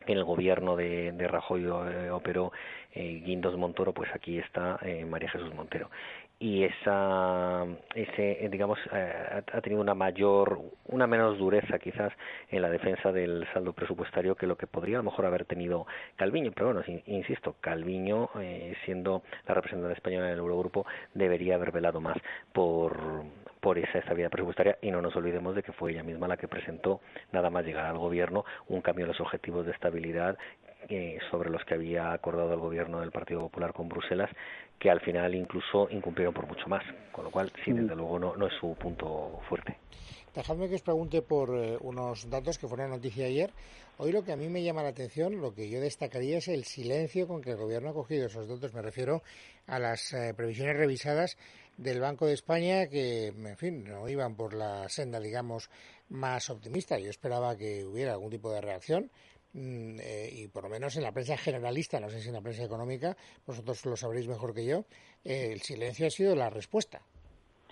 en 0.06 0.16
el 0.16 0.24
gobierno 0.24 0.76
de, 0.76 1.12
de 1.12 1.28
Rajoy 1.28 1.64
eh, 1.64 2.10
operó 2.10 2.52
eh, 2.92 3.22
Guindos 3.24 3.56
Montoro, 3.56 3.92
pues 3.92 4.10
aquí 4.14 4.38
está 4.38 4.78
eh, 4.82 5.04
María 5.04 5.28
Jesús 5.30 5.54
Montero 5.54 5.90
y 6.42 6.64
esa 6.64 7.66
ese 7.94 8.48
digamos 8.50 8.78
eh, 8.92 9.42
ha 9.52 9.60
tenido 9.60 9.82
una 9.82 9.94
mayor 9.94 10.58
una 10.86 11.06
menos 11.06 11.38
dureza 11.38 11.78
quizás 11.78 12.14
en 12.48 12.62
la 12.62 12.70
defensa 12.70 13.12
del 13.12 13.46
saldo 13.52 13.74
presupuestario 13.74 14.34
que 14.34 14.46
lo 14.46 14.56
que 14.56 14.66
podría 14.66 14.96
a 14.96 15.02
lo 15.02 15.10
mejor 15.10 15.26
haber 15.26 15.44
tenido 15.44 15.86
Calviño. 16.16 16.52
Pero 16.52 16.72
bueno 16.72 16.82
insisto 17.06 17.56
Calviño 17.60 18.30
eh, 18.40 18.74
siendo 18.86 19.22
la 19.46 19.54
representante 19.54 19.92
española 19.92 20.28
en 20.28 20.32
el 20.32 20.38
Eurogrupo 20.38 20.86
debería 21.12 21.56
haber 21.56 21.72
velado 21.72 22.00
más 22.00 22.16
por 22.54 22.98
por 23.60 23.76
esa 23.76 23.98
estabilidad 23.98 24.30
presupuestaria. 24.30 24.78
Y 24.80 24.90
no 24.90 25.02
nos 25.02 25.14
olvidemos 25.16 25.54
de 25.54 25.62
que 25.62 25.72
fue 25.72 25.92
ella 25.92 26.02
misma 26.02 26.26
la 26.26 26.38
que 26.38 26.48
presentó 26.48 27.02
nada 27.30 27.50
más 27.50 27.66
llegar 27.66 27.84
al 27.84 27.98
gobierno 27.98 28.46
un 28.68 28.80
cambio 28.80 29.04
en 29.04 29.08
los 29.08 29.20
objetivos 29.20 29.66
de 29.66 29.72
estabilidad 29.72 30.38
eh, 30.90 31.18
sobre 31.30 31.50
los 31.50 31.64
que 31.64 31.74
había 31.74 32.12
acordado 32.12 32.52
el 32.52 32.60
gobierno 32.60 33.00
del 33.00 33.10
Partido 33.10 33.40
Popular 33.40 33.72
con 33.72 33.88
Bruselas, 33.88 34.30
que 34.78 34.90
al 34.90 35.00
final 35.00 35.34
incluso 35.34 35.88
incumplieron 35.90 36.34
por 36.34 36.46
mucho 36.46 36.66
más, 36.68 36.82
con 37.12 37.24
lo 37.24 37.30
cual, 37.30 37.50
sí, 37.64 37.72
desde 37.72 37.94
luego 37.94 38.18
no, 38.18 38.36
no 38.36 38.46
es 38.46 38.52
su 38.60 38.74
punto 38.74 39.40
fuerte. 39.48 39.76
Dejadme 40.34 40.68
que 40.68 40.76
os 40.76 40.82
pregunte 40.82 41.22
por 41.22 41.50
eh, 41.56 41.76
unos 41.80 42.30
datos 42.30 42.56
que 42.58 42.68
fueron 42.68 42.90
noticia 42.90 43.26
ayer. 43.26 43.50
Hoy 43.98 44.12
lo 44.12 44.22
que 44.22 44.32
a 44.32 44.36
mí 44.36 44.48
me 44.48 44.62
llama 44.62 44.82
la 44.82 44.90
atención, 44.90 45.40
lo 45.40 45.52
que 45.52 45.68
yo 45.68 45.80
destacaría 45.80 46.38
es 46.38 46.48
el 46.48 46.64
silencio 46.64 47.26
con 47.26 47.42
que 47.42 47.50
el 47.50 47.56
Gobierno 47.56 47.90
ha 47.90 47.94
cogido 47.94 48.26
esos 48.26 48.48
datos. 48.48 48.72
Me 48.72 48.80
refiero 48.80 49.22
a 49.66 49.78
las 49.78 50.12
eh, 50.12 50.32
previsiones 50.34 50.76
revisadas 50.76 51.36
del 51.76 52.00
Banco 52.00 52.26
de 52.26 52.34
España 52.34 52.86
que, 52.86 53.26
en 53.26 53.56
fin, 53.56 53.84
no 53.84 54.08
iban 54.08 54.36
por 54.36 54.54
la 54.54 54.88
senda, 54.88 55.18
digamos, 55.18 55.68
más 56.08 56.48
optimista. 56.48 56.98
Yo 56.98 57.10
esperaba 57.10 57.56
que 57.56 57.84
hubiera 57.84 58.12
algún 58.12 58.30
tipo 58.30 58.52
de 58.52 58.60
reacción. 58.60 59.10
Mm, 59.52 59.98
eh, 60.00 60.30
y 60.32 60.48
por 60.48 60.62
lo 60.62 60.68
menos 60.68 60.96
en 60.96 61.02
la 61.02 61.12
prensa 61.12 61.36
generalista, 61.36 61.98
no 61.98 62.08
sé 62.08 62.20
si 62.20 62.28
en 62.28 62.34
la 62.34 62.40
prensa 62.40 62.64
económica, 62.64 63.16
vosotros 63.46 63.84
lo 63.84 63.96
sabréis 63.96 64.28
mejor 64.28 64.54
que 64.54 64.64
yo, 64.64 64.84
eh, 65.24 65.50
el 65.52 65.60
silencio 65.60 66.06
ha 66.06 66.10
sido 66.10 66.36
la 66.36 66.50
respuesta. 66.50 67.00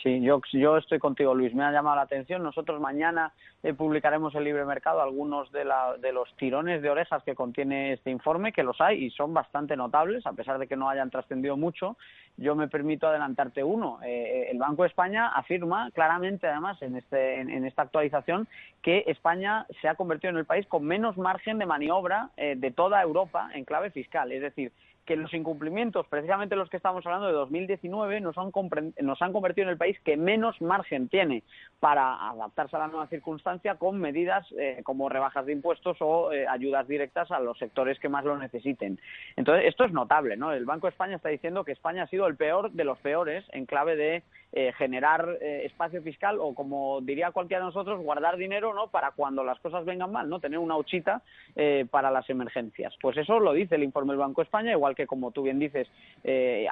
Sí, 0.03 0.21
yo, 0.21 0.41
yo 0.53 0.77
estoy 0.77 0.99
contigo, 0.99 1.35
Luis. 1.35 1.55
Me 1.55 1.65
ha 1.65 1.73
llamado 1.73 1.97
la 1.97 2.03
atención. 2.03 2.43
Nosotros 2.43 2.81
mañana 2.81 3.33
eh, 3.63 3.75
publicaremos 3.75 4.35
el 4.35 4.45
libre 4.45 4.65
mercado 4.65 5.01
algunos 5.01 5.51
de, 5.51 5.65
la, 5.65 5.97
de 5.99 6.13
los 6.13 6.33
tirones 6.37 6.83
de 6.83 6.91
orejas 6.91 7.23
que 7.25 7.35
contiene 7.35 7.95
este 7.95 8.11
informe, 8.11 8.53
que 8.53 8.63
los 8.63 8.81
hay 8.81 9.05
y 9.05 9.11
son 9.11 9.35
bastante 9.35 9.77
notables, 9.77 10.25
a 10.27 10.33
pesar 10.33 10.59
de 10.59 10.69
que 10.69 10.77
no 10.77 10.89
hayan 10.89 11.11
trascendido 11.11 11.57
mucho. 11.57 11.97
Yo 12.39 12.55
me 12.55 12.69
permito 12.69 13.09
adelantarte 13.09 13.65
uno. 13.65 13.99
Eh, 14.05 14.49
el 14.53 14.59
Banco 14.59 14.83
de 14.83 14.89
España 14.89 15.27
afirma 15.29 15.91
claramente, 15.91 16.47
además, 16.47 16.81
en, 16.83 16.97
este, 16.97 17.41
en, 17.41 17.65
esta 17.65 17.83
actualización, 17.83 18.47
que 18.81 19.03
España 19.09 19.67
se 19.81 19.89
ha 19.89 19.97
convertido 19.97 20.31
en 20.31 20.37
el 20.37 20.45
país 20.45 20.65
con 20.69 20.85
menos 20.85 21.19
margen 21.19 21.59
de 21.59 21.67
maniobra 21.67 22.31
eh, 22.37 22.55
de 22.57 22.71
toda 22.71 23.03
Europa 23.03 23.51
en 23.55 23.65
clave 23.65 23.91
fiscal. 23.91 24.31
Es 24.31 24.41
decir, 24.41 24.71
que 25.09 25.17
los 25.17 25.33
incumplimientos, 25.33 26.07
precisamente 26.07 26.55
los 26.55 26.69
que 26.69 26.77
estamos 26.77 27.05
hablando 27.07 27.29
de 27.29 27.33
2019, 27.33 28.21
nos 28.21 28.37
han, 28.37 28.51
nos 29.01 29.23
han 29.23 29.33
convertido 29.33 29.67
en 29.67 29.71
el 29.71 29.79
país 29.79 29.99
que 30.05 30.19
menos 30.19 30.61
margen 30.61 31.09
tiene 31.09 31.45
para 31.81 32.29
adaptarse 32.29 32.77
a 32.77 32.81
la 32.81 32.89
nueva 32.89 33.07
circunstancia 33.07 33.77
con 33.77 33.99
medidas 33.99 34.47
eh, 34.59 34.83
como 34.85 35.09
rebajas 35.09 35.47
de 35.47 35.53
impuestos 35.53 35.97
o 36.01 36.31
eh, 36.31 36.47
ayudas 36.47 36.87
directas 36.87 37.31
a 37.31 37.41
los 37.41 37.57
sectores 37.57 37.99
que 37.99 38.11
más 38.11 38.27
lo 38.27 38.37
necesiten. 38.37 39.01
Entonces, 39.35 39.65
esto 39.67 39.85
es 39.85 39.93
notable, 39.93 40.37
¿no? 40.37 40.53
El 40.53 40.67
Banco 40.67 40.87
de 40.87 40.91
España 40.91 41.17
está 41.17 41.31
diciendo 41.31 41.65
que 41.65 41.73
España 41.73 42.03
ha 42.03 42.09
sido 42.09 42.27
el 42.27 42.37
peor 42.37 42.71
de 42.73 42.85
los 42.85 42.99
peores 42.99 43.47
en 43.53 43.65
clave 43.65 43.97
de 43.97 44.23
eh, 44.53 44.73
generar 44.79 45.39
eh, 45.41 45.67
espacio 45.67 46.03
fiscal 46.03 46.39
o, 46.41 46.55
como 46.55 47.01
diría 47.03 47.33
cualquiera 47.33 47.61
de 47.61 47.67
nosotros, 47.67 48.01
guardar 48.01 48.37
dinero 48.37 48.73
no 48.73 48.89
para 48.89 49.11
cuando 49.11 49.45
las 49.45 49.59
cosas 49.61 49.85
vengan 49.85 50.11
mal, 50.13 50.29
no 50.29 50.41
tener 50.41 50.59
una 50.59 50.77
huchita 50.77 51.23
eh, 51.55 51.87
para 51.91 52.11
las 52.11 52.29
emergencias. 52.31 52.95
Pues 53.01 53.17
eso 53.17 53.41
lo 53.41 53.53
dice 53.53 53.75
el 53.75 53.83
informe 53.83 54.13
del 54.13 54.21
Banco 54.21 54.41
de 54.41 54.45
España, 54.47 54.73
igual 54.73 54.95
que, 54.95 55.07
como 55.07 55.31
tú 55.31 55.43
bien 55.43 55.59
dices, 55.59 55.89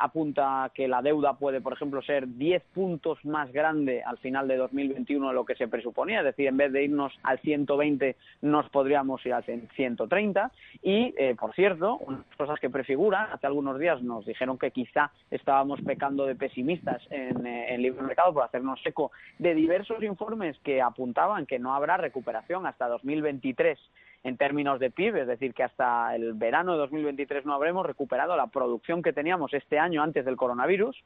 apunta 0.01 0.71
que 0.75 0.89
la 0.89 1.03
deuda 1.03 1.35
puede, 1.35 1.61
por 1.61 1.73
ejemplo, 1.73 2.03
ser 2.03 2.27
10 2.27 2.63
puntos 2.75 3.25
más 3.25 3.53
grande 3.53 4.03
al 4.03 4.19
final 4.19 4.49
de 4.49 4.57
2021 4.57 5.29
de 5.29 5.35
lo 5.35 5.45
que 5.45 5.55
se 5.55 5.69
presuponía, 5.69 6.21
es 6.21 6.25
decir, 6.25 6.47
en 6.47 6.57
vez 6.57 6.73
de 6.73 6.85
irnos 6.85 7.13
al 7.23 7.39
120 7.41 8.17
nos 8.43 8.69
podríamos 8.71 9.25
ir 9.25 9.33
al 9.35 9.45
130 9.45 10.51
y, 10.83 11.15
por 11.39 11.55
cierto, 11.55 11.97
unas 11.99 12.25
cosas 12.37 12.59
que 12.61 12.71
prefiguran, 12.71 13.29
hace 13.33 13.47
algunos 13.47 13.79
días 13.79 14.03
nos 14.03 14.27
dijeron 14.27 14.59
que 14.59 14.71
quizá 14.71 15.11
estábamos 15.31 15.81
pecando 15.83 16.27
de 16.27 16.35
pesimistas 16.35 17.03
en, 17.11 17.47
eh, 17.47 17.66
en 17.67 17.83
libre 17.83 18.03
mercado 18.03 18.33
por 18.33 18.45
hacernos 18.45 18.81
eco 18.85 19.11
de 19.39 19.55
diversos 19.55 20.03
informes 20.03 20.59
que 20.61 20.81
apuntaban 20.81 21.47
que 21.47 21.59
no 21.59 21.75
habrá 21.75 21.97
recuperación 21.97 22.67
hasta 22.67 22.89
2023 22.89 23.79
en 24.25 24.37
términos 24.37 24.81
de 24.81 24.91
PIB, 24.91 25.19
es 25.19 25.27
decir, 25.29 25.55
que 25.55 25.63
hasta 25.63 26.15
el 26.17 26.35
verano 26.35 26.73
de 26.73 26.79
2023 26.79 27.47
no 27.47 27.55
habremos 27.55 27.87
recuperado 27.87 28.37
la 28.37 28.49
producción 28.49 29.03
que 29.03 29.13
teníamos 29.13 29.55
este 29.55 29.79
año 29.79 30.03
antes 30.03 30.25
del 30.25 30.37
coronavirus 30.37 30.97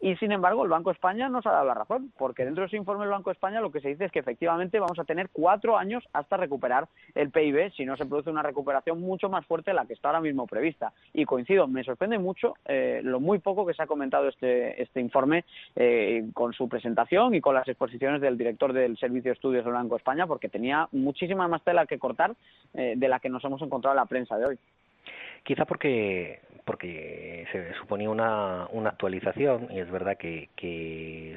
y 0.00 0.14
sin 0.16 0.30
embargo, 0.30 0.62
el 0.62 0.70
Banco 0.70 0.90
de 0.90 0.94
España 0.94 1.28
nos 1.28 1.44
ha 1.46 1.50
dado 1.50 1.64
la 1.64 1.74
razón, 1.74 2.12
porque 2.16 2.44
dentro 2.44 2.62
de 2.62 2.68
ese 2.68 2.76
informe 2.76 3.04
del 3.04 3.10
Banco 3.10 3.30
de 3.30 3.34
España 3.34 3.60
lo 3.60 3.72
que 3.72 3.80
se 3.80 3.88
dice 3.88 4.04
es 4.04 4.12
que 4.12 4.20
efectivamente 4.20 4.78
vamos 4.78 4.98
a 4.98 5.04
tener 5.04 5.28
cuatro 5.30 5.76
años 5.76 6.04
hasta 6.12 6.36
recuperar 6.36 6.88
el 7.16 7.30
PIB 7.30 7.72
si 7.72 7.84
no 7.84 7.96
se 7.96 8.06
produce 8.06 8.30
una 8.30 8.42
recuperación 8.42 9.00
mucho 9.00 9.28
más 9.28 9.44
fuerte 9.44 9.72
de 9.72 9.74
la 9.74 9.86
que 9.86 9.94
está 9.94 10.08
ahora 10.08 10.20
mismo 10.20 10.46
prevista. 10.46 10.92
Y 11.12 11.24
coincido, 11.24 11.66
me 11.66 11.82
sorprende 11.82 12.18
mucho 12.18 12.54
eh, 12.64 13.00
lo 13.02 13.18
muy 13.18 13.40
poco 13.40 13.66
que 13.66 13.74
se 13.74 13.82
ha 13.82 13.88
comentado 13.88 14.28
este, 14.28 14.80
este 14.80 15.00
informe 15.00 15.44
eh, 15.74 16.28
con 16.32 16.52
su 16.52 16.68
presentación 16.68 17.34
y 17.34 17.40
con 17.40 17.54
las 17.54 17.66
exposiciones 17.66 18.20
del 18.20 18.38
director 18.38 18.72
del 18.72 18.96
Servicio 18.98 19.30
de 19.30 19.34
Estudios 19.34 19.64
del 19.64 19.74
Banco 19.74 19.96
de 19.96 19.98
España, 19.98 20.28
porque 20.28 20.48
tenía 20.48 20.88
muchísima 20.92 21.48
más 21.48 21.62
tela 21.64 21.86
que 21.86 21.98
cortar 21.98 22.36
eh, 22.74 22.94
de 22.96 23.08
la 23.08 23.18
que 23.18 23.30
nos 23.30 23.44
hemos 23.44 23.60
encontrado 23.62 23.94
en 23.94 24.00
la 24.00 24.06
prensa 24.06 24.38
de 24.38 24.46
hoy. 24.46 24.58
Quizá 25.42 25.64
porque 25.64 26.40
porque 26.68 27.46
se 27.50 27.72
suponía 27.80 28.10
una, 28.10 28.66
una 28.72 28.90
actualización 28.90 29.68
y 29.70 29.78
es 29.80 29.90
verdad 29.90 30.18
que, 30.18 30.50
que, 30.54 31.34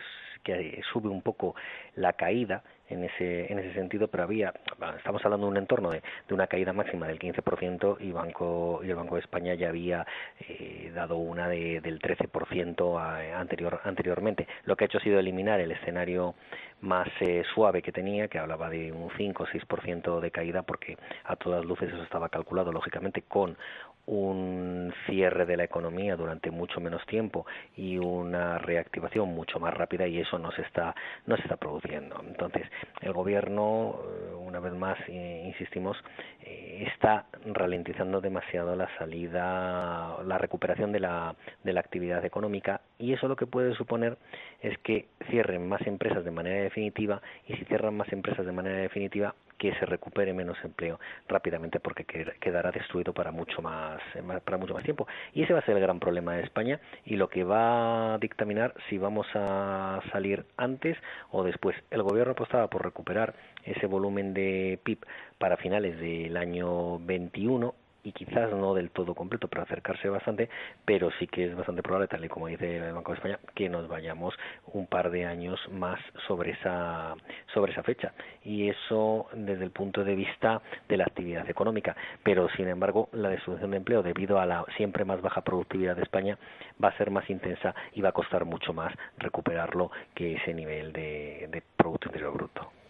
sube 0.92 1.08
un 1.08 1.22
poco 1.22 1.56
la 1.96 2.12
caída 2.13 2.63
en 2.90 3.06
ese, 3.06 3.50
en 3.50 3.60
ese 3.60 3.74
sentido, 3.74 4.10
pero 4.10 4.24
había, 4.24 4.54
estamos 4.98 5.24
hablando 5.24 5.46
de 5.46 5.51
un 5.51 5.58
entorno 5.58 5.90
de, 5.92 6.01
de 6.28 6.34
una 6.34 6.48
caída 6.48 6.74
máxima 6.74 7.08
del 7.08 7.18
15% 7.18 7.98
y, 8.01 8.12
banco, 8.12 8.82
y 8.84 8.90
el 8.90 8.96
Banco 8.96 9.16
de 9.16 9.22
España 9.22 9.54
ya 9.54 9.70
había 9.70 10.06
eh, 10.42 10.92
dado 10.94 11.16
una 11.16 11.48
de, 11.48 11.80
del 11.80 12.01
13% 12.01 13.34
anterior, 13.34 13.80
anteriormente. 13.86 14.48
Lo 14.66 14.75
que 14.75 14.84
ha 14.84 14.88
hecho 14.88 14.98
ha 14.98 15.01
sido 15.01 15.18
eliminar 15.18 15.62
el 15.62 15.72
escenario 15.72 16.36
más 16.82 17.08
eh, 17.22 17.44
suave 17.54 17.82
que 17.82 17.92
tenía, 17.92 18.28
que 18.28 18.40
hablaba 18.40 18.70
de 18.70 18.92
un 18.92 19.10
5 19.16 19.44
o 19.44 19.48
6% 19.48 20.20
de 20.20 20.32
caída, 20.32 20.64
porque 20.64 20.98
a 21.24 21.36
todas 21.36 21.64
luces 21.64 21.90
eso 21.94 22.04
estaba 22.04 22.30
calculado, 22.30 22.72
lógicamente, 22.72 23.22
con 23.22 23.58
un 24.05 24.93
cierre 25.05 25.46
de 25.46 25.58
la 25.58 25.63
economía 25.63 26.15
durante 26.15 26.51
mucho 26.51 26.79
menos 26.79 27.05
tiempo 27.05 27.46
y 27.75 27.98
una 27.98 28.58
reactivación 28.58 29.29
mucho 29.29 29.60
más 29.60 29.74
rápida 29.74 30.08
y 30.08 30.20
eso 30.20 30.38
no 30.39 30.51
se 30.51 30.62
está 30.63 30.96
no 31.25 31.36
se 31.38 31.43
está 31.43 31.58
produciendo. 31.58 32.22
Entonces 32.27 32.63
el 33.01 33.13
gobierno, 33.13 34.00
eh, 34.03 34.34
una 34.36 34.60
vez 34.60 34.74
más, 34.74 34.98
eh, 35.08 35.43
insistimos, 35.46 35.98
eh, 36.41 36.88
está 36.93 37.25
ralentizando 37.46 38.22
demasiado 38.22 38.75
la 38.75 38.89
salida, 38.98 40.17
la 40.25 40.38
recuperación 40.38 40.91
de 40.91 41.00
la, 41.00 41.36
de 41.63 41.74
la 41.74 41.79
actividad 41.79 42.25
económica 42.25 42.81
y 42.98 43.13
eso 43.13 43.27
lo 43.27 43.36
que 43.36 43.48
puede 43.48 43.75
suponer 43.75 44.17
es 44.62 44.77
que 44.79 45.08
cierren 45.29 45.67
más 45.67 45.81
empresas 45.88 46.24
de 46.24 46.31
manera 46.31 46.63
definitiva 46.63 47.22
y 47.48 47.53
si 47.55 47.65
cierran 47.65 47.96
más 47.96 48.12
empresas 48.12 48.46
de 48.46 48.51
manera 48.51 48.77
definitiva 48.77 49.36
que 49.62 49.75
se 49.75 49.86
recupere 49.86 50.34
menos 50.34 50.58
empleo 50.63 51.00
rápidamente 51.27 51.80
porque 51.80 52.03
quedará 52.03 52.72
destruido 52.72 53.13
para 53.13 53.32
mucho 53.32 53.62
más 53.62 54.01
para 54.44 54.58
mucho 54.58 54.74
más 54.74 54.84
tiempo. 54.84 55.06
Y 55.36 55.44
ese 55.44 55.53
va 55.53 55.60
a 55.60 55.65
ser 55.65 55.75
el 55.75 55.84
gran 55.84 56.00
problema 56.00 56.34
de 56.34 56.41
España 56.41 56.80
y 57.06 57.15
lo 57.15 57.30
que 57.30 57.44
va 57.44 58.15
a 58.15 58.18
dictaminar 58.18 58.74
si 58.89 58.98
vamos 58.98 59.27
a 59.36 60.01
salir 60.12 60.46
antes 60.58 60.98
o 61.30 61.44
después. 61.44 61.75
El 61.91 62.01
gobierno 62.01 62.32
apostaba 62.32 62.72
por 62.72 62.84
recuperar 62.84 63.36
ese 63.63 63.86
volumen 63.86 64.34
de 64.34 64.80
PIB 64.84 65.06
para 65.38 65.58
finales 65.58 66.00
del 66.00 66.36
año 66.38 66.98
21 66.98 67.75
y 68.03 68.12
quizás 68.12 68.51
no 68.51 68.74
del 68.74 68.89
todo 68.91 69.15
completo, 69.15 69.48
pero 69.48 69.63
acercarse 69.63 70.10
bastante, 70.10 70.50
pero 70.86 71.10
sí 71.20 71.27
que 71.27 71.46
es 71.46 71.55
bastante 71.55 71.84
probable, 71.84 72.08
tal 72.08 72.24
y 72.25 72.29
como 72.29 72.48
dice 72.48 72.77
el 72.77 72.93
Banco 72.93 73.12
de 73.12 73.17
España, 73.17 73.39
que 73.55 73.70
nos 73.70 73.88
vayamos 73.88 74.34
un 74.74 74.88
par 74.88 75.12
de 75.12 75.25
años 75.25 75.60
más 75.72 76.00
sobre 76.27 76.51
esa, 76.51 77.15
sobre 77.53 77.72
esa 77.74 77.84
fecha. 77.84 78.13
Y 78.43 78.70
eso 78.70 79.27
desde 79.34 79.63
el 79.63 79.72
punto 79.72 80.03
de 80.03 80.15
vista 80.15 80.62
de 80.88 80.98
la 80.98 81.05
actividad 81.05 81.50
económica. 81.50 81.96
Pero, 82.24 82.50
sin 82.55 82.67
embargo, 82.67 83.10
la 83.13 83.29
destrucción 83.29 83.72
de 83.72 83.77
empleo, 83.77 84.03
debido 84.03 84.39
a 84.39 84.46
la 84.46 84.65
siempre 84.77 85.05
más 85.05 85.22
baja 85.22 85.41
productividad 85.41 85.96
de 85.96 86.03
España, 86.03 86.38
va 86.84 86.89
a 86.89 86.98
ser 86.98 87.12
más 87.12 87.29
intensa 87.29 87.75
y 87.93 88.01
va 88.01 88.10
a 88.10 88.13
costar 88.13 88.46
mucho 88.46 88.74
más 88.74 88.93
recuperarlo 89.17 89.91
que 90.15 90.36
ese 90.36 90.53
nivel 90.53 90.93
de, 90.93 91.48
de 91.51 91.63
Producto 91.77 92.08
Interior 92.08 92.34
Bruto. 92.34 92.81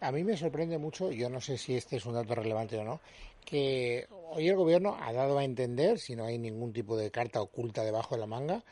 A 0.00 0.12
mí 0.12 0.24
me 0.24 0.36
sorprende 0.36 0.78
mucho, 0.78 1.10
yo 1.10 1.28
no 1.28 1.40
sé 1.40 1.58
si 1.58 1.76
este 1.76 1.96
es 1.96 2.06
un 2.06 2.14
dato 2.14 2.34
relevante 2.34 2.78
o 2.78 2.84
no, 2.84 3.00
que 3.44 4.06
hoy 4.30 4.48
el 4.48 4.56
gobierno 4.56 4.96
ha 5.00 5.12
dado 5.12 5.38
a 5.38 5.44
entender, 5.44 5.98
si 5.98 6.16
no 6.16 6.24
hay 6.24 6.38
ningún 6.38 6.72
tipo 6.72 6.96
de 6.96 7.10
carta 7.10 7.40
oculta 7.40 7.84
debajo 7.84 8.14
de 8.14 8.20
la 8.20 8.26
manga, 8.26 8.64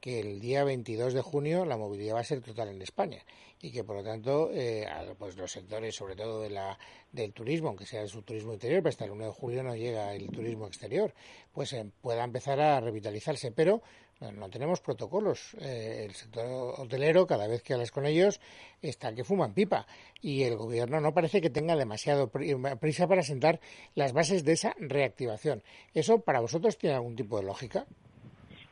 que 0.00 0.18
el 0.18 0.40
día 0.40 0.64
22 0.64 1.14
de 1.14 1.22
junio 1.22 1.64
la 1.64 1.76
movilidad 1.76 2.16
va 2.16 2.20
a 2.20 2.24
ser 2.24 2.40
total 2.40 2.68
en 2.68 2.82
España 2.82 3.22
y 3.60 3.70
que 3.70 3.84
por 3.84 3.94
lo 3.94 4.02
tanto 4.02 4.50
eh, 4.52 4.84
pues 5.16 5.36
los 5.36 5.52
sectores 5.52 5.94
sobre 5.94 6.16
todo 6.16 6.42
de 6.42 6.50
la 6.50 6.76
del 7.12 7.32
turismo 7.32 7.68
aunque 7.68 7.86
sea 7.86 8.04
su 8.08 8.22
turismo 8.22 8.52
interior 8.52 8.82
pero 8.82 8.88
hasta 8.88 9.04
el 9.04 9.12
1 9.12 9.26
de 9.26 9.30
julio 9.30 9.62
no 9.62 9.76
llega 9.76 10.12
el 10.12 10.28
turismo 10.28 10.66
exterior 10.66 11.14
pues 11.52 11.72
eh, 11.72 11.86
pueda 12.00 12.24
empezar 12.24 12.60
a 12.60 12.80
revitalizarse. 12.80 13.52
Pero 13.52 13.82
no 14.30 14.48
tenemos 14.48 14.80
protocolos. 14.80 15.54
Eh, 15.60 16.04
el 16.06 16.12
sector 16.12 16.74
hotelero, 16.78 17.26
cada 17.26 17.46
vez 17.48 17.62
que 17.62 17.74
hablas 17.74 17.90
con 17.90 18.06
ellos, 18.06 18.40
está 18.80 19.14
que 19.14 19.24
fuman 19.24 19.54
pipa. 19.54 19.86
Y 20.20 20.44
el 20.44 20.56
gobierno 20.56 21.00
no 21.00 21.12
parece 21.12 21.40
que 21.40 21.50
tenga 21.50 21.76
demasiado 21.76 22.30
prisa 22.30 23.08
para 23.08 23.22
sentar 23.22 23.60
las 23.94 24.12
bases 24.12 24.44
de 24.44 24.52
esa 24.52 24.74
reactivación. 24.78 25.62
¿Eso 25.94 26.20
para 26.20 26.40
vosotros 26.40 26.78
tiene 26.78 26.96
algún 26.96 27.16
tipo 27.16 27.38
de 27.38 27.44
lógica? 27.44 27.86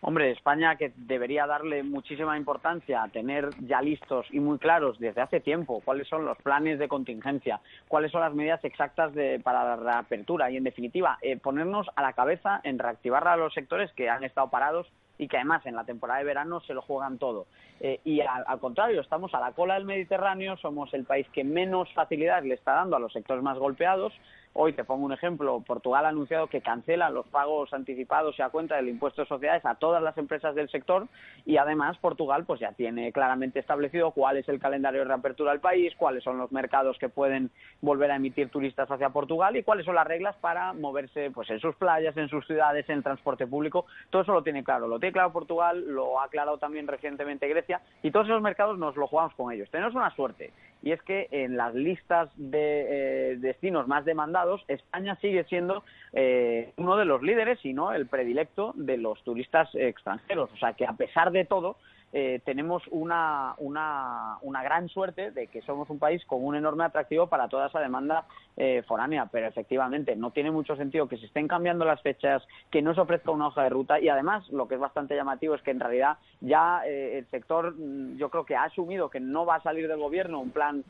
Hombre, 0.02 0.30
España 0.30 0.76
que 0.76 0.92
debería 0.97 1.47
darle 1.47 1.83
muchísima 1.83 2.38
importancia 2.38 3.02
a 3.02 3.09
tener 3.09 3.50
ya 3.61 3.83
listos 3.83 4.26
y 4.30 4.40
muy 4.40 4.59
claros 4.59 4.99
desde 4.99 5.21
hace 5.21 5.40
tiempo 5.40 5.83
cuáles 5.85 6.09
son 6.09 6.25
los 6.25 6.38
planes 6.38 6.78
de 6.78 6.88
contingencia, 6.88 7.61
cuáles 7.87 8.11
son 8.11 8.23
las 8.23 8.33
medidas 8.33 8.64
exactas 8.64 9.12
de, 9.12 9.40
para 9.40 9.62
la 9.62 9.76
reapertura 9.76 10.50
y, 10.50 10.57
en 10.57 10.64
definitiva, 10.64 11.19
eh, 11.21 11.37
ponernos 11.37 11.87
a 11.97 12.02
la 12.02 12.14
cabeza 12.14 12.62
en 12.64 12.78
reactivar 12.78 13.28
a 13.28 13.37
los 13.37 13.52
sectores 13.52 13.92
que 13.92 14.09
han 14.09 14.25
estado 14.25 14.49
parados 14.49 14.87
y 15.20 15.28
que 15.28 15.36
además 15.36 15.64
en 15.66 15.76
la 15.76 15.84
temporada 15.84 16.20
de 16.20 16.24
verano 16.24 16.60
se 16.60 16.72
lo 16.72 16.80
juegan 16.80 17.18
todo. 17.18 17.46
Eh, 17.78 18.00
y 18.04 18.22
al, 18.22 18.58
contrario, 18.58 19.02
estamos 19.02 19.34
a 19.34 19.40
la 19.40 19.52
cola 19.52 19.74
del 19.74 19.84
Mediterráneo, 19.84 20.56
somos 20.56 20.94
el 20.94 21.04
país 21.04 21.28
que 21.30 21.44
menos 21.44 21.92
facilidad 21.92 22.42
le 22.42 22.54
está 22.54 22.72
dando 22.72 22.96
a 22.96 23.00
los 23.00 23.12
sectores 23.12 23.42
más 23.42 23.58
golpeados. 23.58 24.14
Hoy 24.52 24.73
te 24.73 24.83
pongo 24.83 25.07
un 25.07 25.12
ejemplo, 25.12 25.62
Portugal 25.64 26.07
ha 26.07 26.09
anunciado 26.09 26.49
que 26.49 26.61
cancela 26.61 27.09
los 27.09 27.25
pagos 27.28 27.73
anticipados 27.73 28.37
y 28.37 28.42
a 28.42 28.49
cuenta 28.49 28.75
del 28.75 28.88
impuesto 28.88 29.23
de 29.23 29.28
sociedades 29.28 29.64
a 29.64 29.76
todas 29.76 30.02
las 30.02 30.19
empresas 30.19 30.57
del 30.57 30.69
sector 30.69 31.07
y 31.47 31.57
además 31.57 31.97
Portugal 31.99 32.45
pues 32.45 32.59
ya 32.59 32.73
tiene 32.73 33.12
claramente 33.12 33.61
establecido 33.61 34.11
cuál 34.11 34.38
es 34.38 34.49
el 34.49 34.59
calendario 34.59 35.02
de 35.02 35.04
reapertura 35.07 35.52
del 35.52 35.61
país, 35.61 35.95
cuáles 35.97 36.25
son 36.25 36.37
los 36.37 36.50
mercados 36.50 36.99
que 36.99 37.09
pueden 37.09 37.52
volver 37.80 38.11
a 38.11 38.16
emitir 38.16 38.49
turistas 38.49 38.90
hacia 38.90 39.11
Portugal 39.11 39.57
y 39.57 39.62
cuáles 39.62 39.87
son 39.87 39.95
las 39.95 40.07
reglas 40.07 40.35
para 40.40 40.73
moverse 40.73 41.30
pues 41.30 41.49
en 41.50 41.61
sus 41.61 41.76
playas, 41.76 42.16
en 42.16 42.28
sus 42.28 42.45
ciudades, 42.45 42.88
en 42.88 42.97
el 42.97 43.04
transporte 43.04 43.47
público. 43.47 43.87
Todo 44.11 44.23
eso 44.23 44.33
lo 44.33 44.42
tiene 44.42 44.64
claro, 44.64 44.88
lo 44.88 44.99
tiene 44.99 45.12
claro 45.12 45.33
Portugal, 45.33 45.80
lo 45.87 46.21
ha 46.21 46.25
aclarado 46.25 46.59
también 46.59 46.88
recientemente 46.88 47.47
Grecia 47.47 47.83
y 48.02 48.11
todos 48.11 48.26
esos 48.26 48.42
mercados 48.42 48.76
nos 48.78 48.97
lo 48.97 49.07
jugamos 49.07 49.33
con 49.35 49.52
ellos. 49.52 49.71
Tenemos 49.71 49.95
una 49.95 50.12
suerte 50.16 50.52
y 50.83 50.90
es 50.90 51.00
que 51.02 51.28
en 51.30 51.57
las 51.57 51.73
listas 51.73 52.30
de 52.37 53.33
eh, 53.33 53.37
destinos 53.37 53.87
más 53.87 54.04
demandados 54.04 54.39
España 54.68 55.16
sigue 55.16 55.44
siendo 55.44 55.82
eh, 56.12 56.73
uno 56.76 56.97
de 56.97 57.04
los 57.04 57.23
líderes 57.23 57.59
y 57.64 57.73
no 57.73 57.92
el 57.92 58.06
predilecto 58.06 58.73
de 58.75 58.97
los 58.97 59.23
turistas 59.23 59.68
extranjeros. 59.75 60.50
O 60.52 60.56
sea 60.56 60.75
que 60.75 60.87
a 60.87 60.92
pesar 60.92 61.30
de 61.30 61.44
todo, 61.44 61.76
eh, 62.12 62.40
tenemos 62.44 62.82
una, 62.90 63.54
una, 63.58 64.38
una, 64.42 64.62
gran 64.64 64.88
suerte 64.88 65.30
de 65.30 65.46
que 65.46 65.62
somos 65.62 65.88
un 65.90 66.00
país 66.00 66.24
con 66.26 66.44
un 66.44 66.56
enorme 66.56 66.82
atractivo 66.82 67.28
para 67.28 67.48
toda 67.48 67.68
esa 67.68 67.78
demanda 67.78 68.24
eh, 68.56 68.82
foránea, 68.88 69.26
pero 69.30 69.46
efectivamente 69.46 70.16
no 70.16 70.32
tiene 70.32 70.50
mucho 70.50 70.74
sentido 70.74 71.08
que 71.08 71.18
se 71.18 71.26
estén 71.26 71.46
cambiando 71.46 71.84
las 71.84 72.02
fechas, 72.02 72.42
que 72.68 72.82
no 72.82 72.94
se 72.94 73.00
ofrezca 73.00 73.30
una 73.30 73.46
hoja 73.46 73.62
de 73.62 73.68
ruta. 73.68 74.00
Y 74.00 74.08
además 74.08 74.48
lo 74.50 74.66
que 74.66 74.74
es 74.74 74.80
bastante 74.80 75.14
llamativo 75.14 75.54
es 75.54 75.62
que 75.62 75.70
en 75.70 75.78
realidad 75.78 76.18
ya 76.40 76.82
eh, 76.84 77.18
el 77.18 77.26
sector 77.30 77.74
mm, 77.76 78.16
yo 78.16 78.28
creo 78.28 78.44
que 78.44 78.56
ha 78.56 78.64
asumido 78.64 79.08
que 79.08 79.20
no 79.20 79.46
va 79.46 79.56
a 79.56 79.62
salir 79.62 79.86
del 79.86 80.00
gobierno 80.00 80.40
un 80.40 80.50
plan 80.50 80.84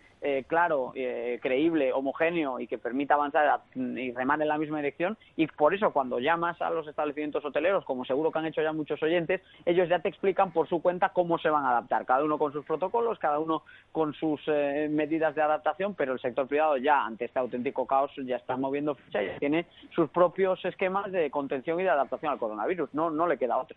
claro, 0.49 0.93
creíble, 1.41 1.95
homogéneo 1.95 2.61
y 2.61 2.67
que 2.67 2.77
permita 2.77 3.15
avanzar 3.15 3.63
y 3.75 4.13
remar 4.13 4.43
en 4.43 4.49
la 4.49 4.59
misma 4.59 4.77
dirección. 4.77 5.17
Y 5.35 5.47
por 5.47 5.75
eso 5.75 5.95
cuando 5.95 6.19
llamas 6.19 6.61
a 6.61 6.69
los 6.69 6.87
establecimientos 6.87 7.43
hoteleros, 7.43 7.87
como 7.87 8.05
seguro 8.05 8.31
que 8.31 8.39
han 8.39 8.45
hecho 8.45 8.61
ya 8.61 8.75
muchos 8.75 9.03
oyentes, 9.03 9.41
ellos 9.65 9.89
ya 9.89 10.01
te 10.01 10.11
explican 10.11 10.53
por 10.53 10.69
su 10.69 10.83
cuenta 10.83 11.10
cómo 11.13 11.39
se 11.39 11.51
van 11.51 11.65
a 11.65 11.71
adaptar, 11.71 12.07
cada 12.07 12.25
uno 12.25 12.39
con 12.39 12.53
sus 12.53 12.65
protocolos, 12.65 13.19
cada 13.19 13.39
uno 13.39 13.63
con 13.93 14.15
sus 14.15 14.41
eh, 14.47 14.89
medidas 14.91 15.35
de 15.35 15.43
adaptación, 15.43 15.95
pero 15.95 16.13
el 16.13 16.21
sector 16.21 16.47
privado 16.47 16.77
ya 16.77 17.05
ante 17.05 17.27
este 17.27 17.39
auténtico 17.39 17.87
caos 17.87 18.11
ya 18.25 18.37
está 18.37 18.57
moviendo 18.57 18.95
ficha 18.95 19.23
y 19.23 19.39
tiene 19.39 19.67
sus 19.95 20.11
propios 20.11 20.65
esquemas 20.65 21.11
de 21.13 21.31
contención 21.31 21.81
y 21.81 21.85
de 21.85 21.91
adaptación 21.91 22.33
al 22.33 22.39
coronavirus, 22.39 22.93
no, 22.95 23.11
no 23.11 23.27
le 23.27 23.39
queda 23.39 23.59
otro. 23.59 23.77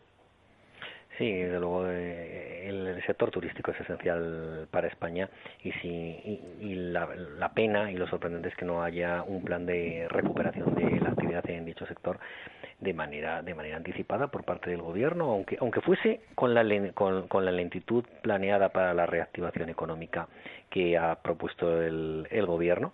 Sí, 1.17 1.31
desde 1.31 1.59
luego 1.59 1.87
eh, 1.87 2.67
el, 2.69 3.03
sector 3.05 3.29
turístico 3.29 3.71
es 3.71 3.79
esencial 3.81 4.67
para 4.71 4.87
España 4.87 5.29
y, 5.63 5.71
si, 5.73 6.39
y, 6.59 6.75
la, 6.75 7.07
la, 7.37 7.49
pena 7.53 7.91
y 7.91 7.95
lo 7.95 8.07
sorprendente 8.07 8.49
es 8.49 8.55
que 8.55 8.65
no 8.65 8.81
haya 8.81 9.21
un 9.21 9.43
plan 9.43 9.65
de 9.65 10.07
recuperación 10.09 10.73
de 10.73 10.99
la 11.01 11.09
actividad 11.09 11.47
en 11.49 11.65
dicho 11.65 11.85
sector 11.85 12.19
de 12.83 12.93
manera 12.93 13.41
de 13.41 13.55
manera 13.55 13.77
anticipada 13.77 14.27
por 14.27 14.43
parte 14.43 14.69
del 14.69 14.81
gobierno, 14.81 15.31
aunque 15.31 15.57
aunque 15.59 15.81
fuese 15.81 16.21
con 16.35 16.53
la 16.53 16.63
con, 16.93 17.27
con 17.27 17.45
la 17.45 17.51
lentitud 17.51 18.03
planeada 18.21 18.69
para 18.69 18.93
la 18.93 19.05
reactivación 19.05 19.69
económica 19.69 20.27
que 20.69 20.97
ha 20.97 21.15
propuesto 21.15 21.81
el, 21.81 22.27
el 22.29 22.45
gobierno 22.45 22.93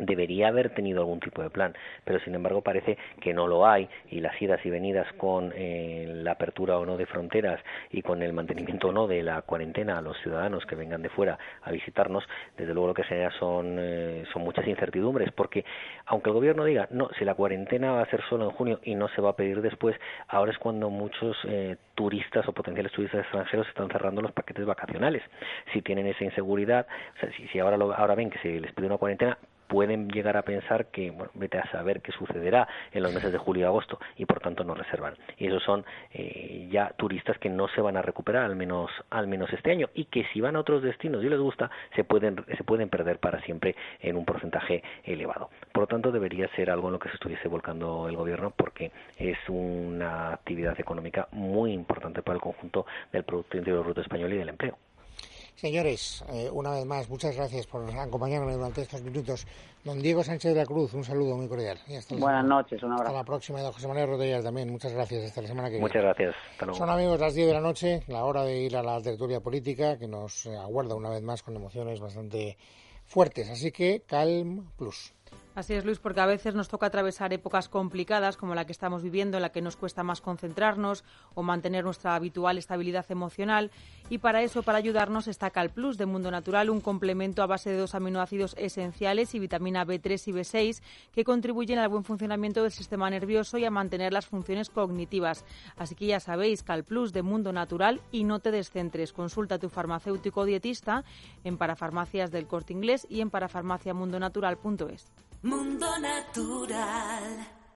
debería 0.00 0.48
haber 0.48 0.70
tenido 0.70 1.00
algún 1.00 1.20
tipo 1.20 1.42
de 1.42 1.50
plan, 1.50 1.74
pero 2.04 2.18
sin 2.20 2.34
embargo 2.34 2.62
parece 2.62 2.98
que 3.20 3.32
no 3.32 3.46
lo 3.46 3.66
hay 3.66 3.88
y 4.10 4.20
las 4.20 4.40
idas 4.42 4.60
y 4.64 4.70
venidas 4.70 5.06
con 5.14 5.52
eh, 5.54 6.06
la 6.08 6.32
apertura 6.32 6.78
o 6.78 6.84
no 6.84 6.96
de 6.96 7.06
fronteras 7.06 7.60
y 7.90 8.02
con 8.02 8.22
el 8.22 8.32
mantenimiento 8.32 8.88
o 8.88 8.92
no 8.92 9.06
de 9.06 9.22
la 9.22 9.42
cuarentena 9.42 9.98
a 9.98 10.02
los 10.02 10.18
ciudadanos 10.18 10.66
que 10.66 10.74
vengan 10.74 11.02
de 11.02 11.08
fuera 11.10 11.38
a 11.62 11.70
visitarnos, 11.70 12.24
desde 12.56 12.74
luego 12.74 12.88
lo 12.88 12.94
que 12.94 13.04
se 13.04 13.20
son, 13.38 13.76
eh, 13.78 14.24
son 14.32 14.42
muchas 14.42 14.66
incertidumbres, 14.66 15.30
porque 15.32 15.64
aunque 16.06 16.30
el 16.30 16.34
gobierno 16.34 16.64
diga, 16.64 16.88
no, 16.90 17.10
si 17.18 17.24
la 17.24 17.34
cuarentena 17.34 17.92
va 17.92 18.02
a 18.02 18.10
ser 18.10 18.22
solo 18.28 18.46
en 18.46 18.50
junio 18.52 18.80
y 18.82 18.94
no 18.94 19.08
se 19.08 19.20
va 19.20 19.30
a 19.30 19.36
pedir 19.36 19.60
después, 19.60 19.96
ahora 20.28 20.52
es 20.52 20.58
cuando 20.58 20.88
muchos 20.90 21.36
eh, 21.44 21.76
turistas 21.94 22.48
o 22.48 22.52
potenciales 22.52 22.92
turistas 22.92 23.20
extranjeros 23.22 23.68
están 23.68 23.88
cerrando 23.88 24.22
los 24.22 24.32
paquetes 24.32 24.64
vacacionales. 24.64 25.22
Si 25.72 25.82
tienen 25.82 26.06
esa 26.06 26.24
inseguridad, 26.24 26.86
o 27.16 27.20
sea, 27.20 27.30
si, 27.32 27.46
si 27.48 27.58
ahora, 27.58 27.76
lo, 27.76 27.94
ahora 27.94 28.14
ven 28.14 28.30
que 28.30 28.38
se 28.38 28.60
les 28.60 28.72
pide 28.72 28.86
una 28.86 28.96
cuarentena, 28.96 29.36
pueden 29.70 30.08
llegar 30.08 30.36
a 30.36 30.42
pensar 30.42 30.86
que, 30.86 31.12
bueno, 31.12 31.30
vete 31.34 31.58
a 31.58 31.70
saber 31.70 32.02
qué 32.02 32.10
sucederá 32.10 32.66
en 32.92 33.04
los 33.04 33.14
meses 33.14 33.30
de 33.30 33.38
julio 33.38 33.62
y 33.62 33.66
agosto 33.66 34.00
y 34.16 34.26
por 34.26 34.40
tanto 34.40 34.64
no 34.64 34.74
reservan. 34.74 35.14
Y 35.38 35.46
esos 35.46 35.62
son 35.62 35.84
eh, 36.12 36.68
ya 36.70 36.92
turistas 36.96 37.38
que 37.38 37.48
no 37.48 37.68
se 37.68 37.80
van 37.80 37.96
a 37.96 38.02
recuperar 38.02 38.44
al 38.44 38.56
menos 38.56 38.90
al 39.10 39.28
menos 39.28 39.52
este 39.52 39.70
año 39.70 39.88
y 39.94 40.06
que 40.06 40.26
si 40.32 40.40
van 40.40 40.56
a 40.56 40.60
otros 40.60 40.82
destinos 40.82 41.22
y 41.22 41.28
les 41.28 41.38
gusta 41.38 41.70
se 41.94 42.02
pueden 42.02 42.44
se 42.56 42.64
pueden 42.64 42.88
perder 42.88 43.18
para 43.20 43.40
siempre 43.42 43.76
en 44.00 44.16
un 44.16 44.24
porcentaje 44.24 44.82
elevado. 45.04 45.50
Por 45.72 45.82
lo 45.82 45.86
tanto 45.86 46.10
debería 46.10 46.48
ser 46.56 46.68
algo 46.68 46.88
en 46.88 46.94
lo 46.94 46.98
que 46.98 47.08
se 47.08 47.14
estuviese 47.14 47.46
volcando 47.46 48.08
el 48.08 48.16
gobierno 48.16 48.52
porque 48.56 48.90
es 49.18 49.38
una 49.48 50.32
actividad 50.32 50.78
económica 50.80 51.28
muy 51.30 51.72
importante 51.72 52.22
para 52.22 52.34
el 52.34 52.42
conjunto 52.42 52.86
del 53.12 53.22
Producto 53.22 53.56
Interior 53.56 53.84
Bruto 53.84 54.00
español 54.00 54.32
y 54.32 54.38
del 54.38 54.48
empleo. 54.48 54.76
Señores, 55.60 56.24
eh, 56.32 56.48
una 56.50 56.70
vez 56.70 56.86
más, 56.86 57.10
muchas 57.10 57.36
gracias 57.36 57.66
por 57.66 57.84
acompañarme 57.90 58.54
durante 58.54 58.80
estos 58.80 59.02
minutos. 59.02 59.46
Don 59.84 60.00
Diego 60.00 60.24
Sánchez 60.24 60.54
de 60.54 60.60
la 60.60 60.64
Cruz, 60.64 60.94
un 60.94 61.04
saludo 61.04 61.36
muy 61.36 61.48
cordial. 61.48 61.78
Buenas 62.18 62.46
noches, 62.46 62.82
un 62.82 62.92
abrazo. 62.92 63.08
Hasta 63.08 63.18
la 63.18 63.24
próxima. 63.24 63.60
Don 63.60 63.70
José 63.70 63.86
Manuel 63.86 64.08
Rodríguez 64.08 64.42
también, 64.42 64.70
muchas 64.70 64.94
gracias. 64.94 65.22
Hasta 65.22 65.42
la 65.42 65.48
semana 65.48 65.68
que 65.68 65.72
viene. 65.72 65.86
Muchas 65.86 66.02
gracias. 66.02 66.34
Son 66.72 66.88
amigos 66.88 67.20
las 67.20 67.34
10 67.34 67.48
de 67.48 67.52
la 67.52 67.60
noche, 67.60 68.02
la 68.08 68.24
hora 68.24 68.42
de 68.44 68.58
ir 68.58 68.74
a 68.74 68.82
la 68.82 69.02
tertulia 69.02 69.40
política 69.40 69.98
que 69.98 70.08
nos 70.08 70.46
aguarda 70.46 70.94
una 70.94 71.10
vez 71.10 71.20
más 71.20 71.42
con 71.42 71.54
emociones 71.54 72.00
bastante 72.00 72.56
fuertes. 73.04 73.50
Así 73.50 73.70
que, 73.70 74.02
Calm 74.06 74.70
Plus. 74.78 75.12
Así 75.60 75.74
es, 75.74 75.84
Luis, 75.84 75.98
porque 75.98 76.20
a 76.20 76.26
veces 76.26 76.54
nos 76.54 76.68
toca 76.68 76.86
atravesar 76.86 77.32
épocas 77.32 77.68
complicadas 77.68 78.36
como 78.36 78.54
la 78.54 78.64
que 78.66 78.72
estamos 78.72 79.02
viviendo, 79.02 79.36
en 79.36 79.42
la 79.42 79.50
que 79.50 79.60
nos 79.60 79.76
cuesta 79.76 80.04
más 80.04 80.20
concentrarnos 80.20 81.04
o 81.34 81.42
mantener 81.42 81.84
nuestra 81.84 82.14
habitual 82.14 82.56
estabilidad 82.56 83.04
emocional. 83.10 83.72
Y 84.08 84.18
para 84.18 84.42
eso, 84.42 84.62
para 84.62 84.78
ayudarnos, 84.78 85.26
está 85.26 85.50
Cal 85.50 85.70
Plus 85.70 85.98
de 85.98 86.06
Mundo 86.06 86.30
Natural, 86.30 86.70
un 86.70 86.80
complemento 86.80 87.42
a 87.42 87.46
base 87.46 87.70
de 87.70 87.78
dos 87.78 87.96
aminoácidos 87.96 88.54
esenciales 88.58 89.34
y 89.34 89.40
vitamina 89.40 89.84
B3 89.84 90.28
y 90.28 90.32
B6 90.32 90.82
que 91.12 91.24
contribuyen 91.24 91.80
al 91.80 91.88
buen 91.88 92.04
funcionamiento 92.04 92.62
del 92.62 92.72
sistema 92.72 93.10
nervioso 93.10 93.58
y 93.58 93.64
a 93.64 93.70
mantener 93.70 94.12
las 94.12 94.26
funciones 94.26 94.70
cognitivas. 94.70 95.44
Así 95.76 95.96
que 95.96 96.06
ya 96.06 96.20
sabéis, 96.20 96.62
Cal 96.62 96.84
Plus 96.84 97.12
de 97.12 97.22
Mundo 97.22 97.52
Natural 97.52 98.00
y 98.12 98.22
no 98.22 98.38
te 98.38 98.52
descentres. 98.52 99.12
Consulta 99.12 99.56
a 99.56 99.58
tu 99.58 99.68
farmacéutico 99.68 100.44
dietista 100.44 101.04
en 101.42 101.58
parafarmacias 101.58 102.30
del 102.30 102.46
corte 102.46 102.72
inglés 102.72 103.04
y 103.10 103.20
en 103.20 103.30
parafarmaciamundonatural.es. 103.30 105.10
Mundo 105.42 105.86
Natural. 105.98 107.59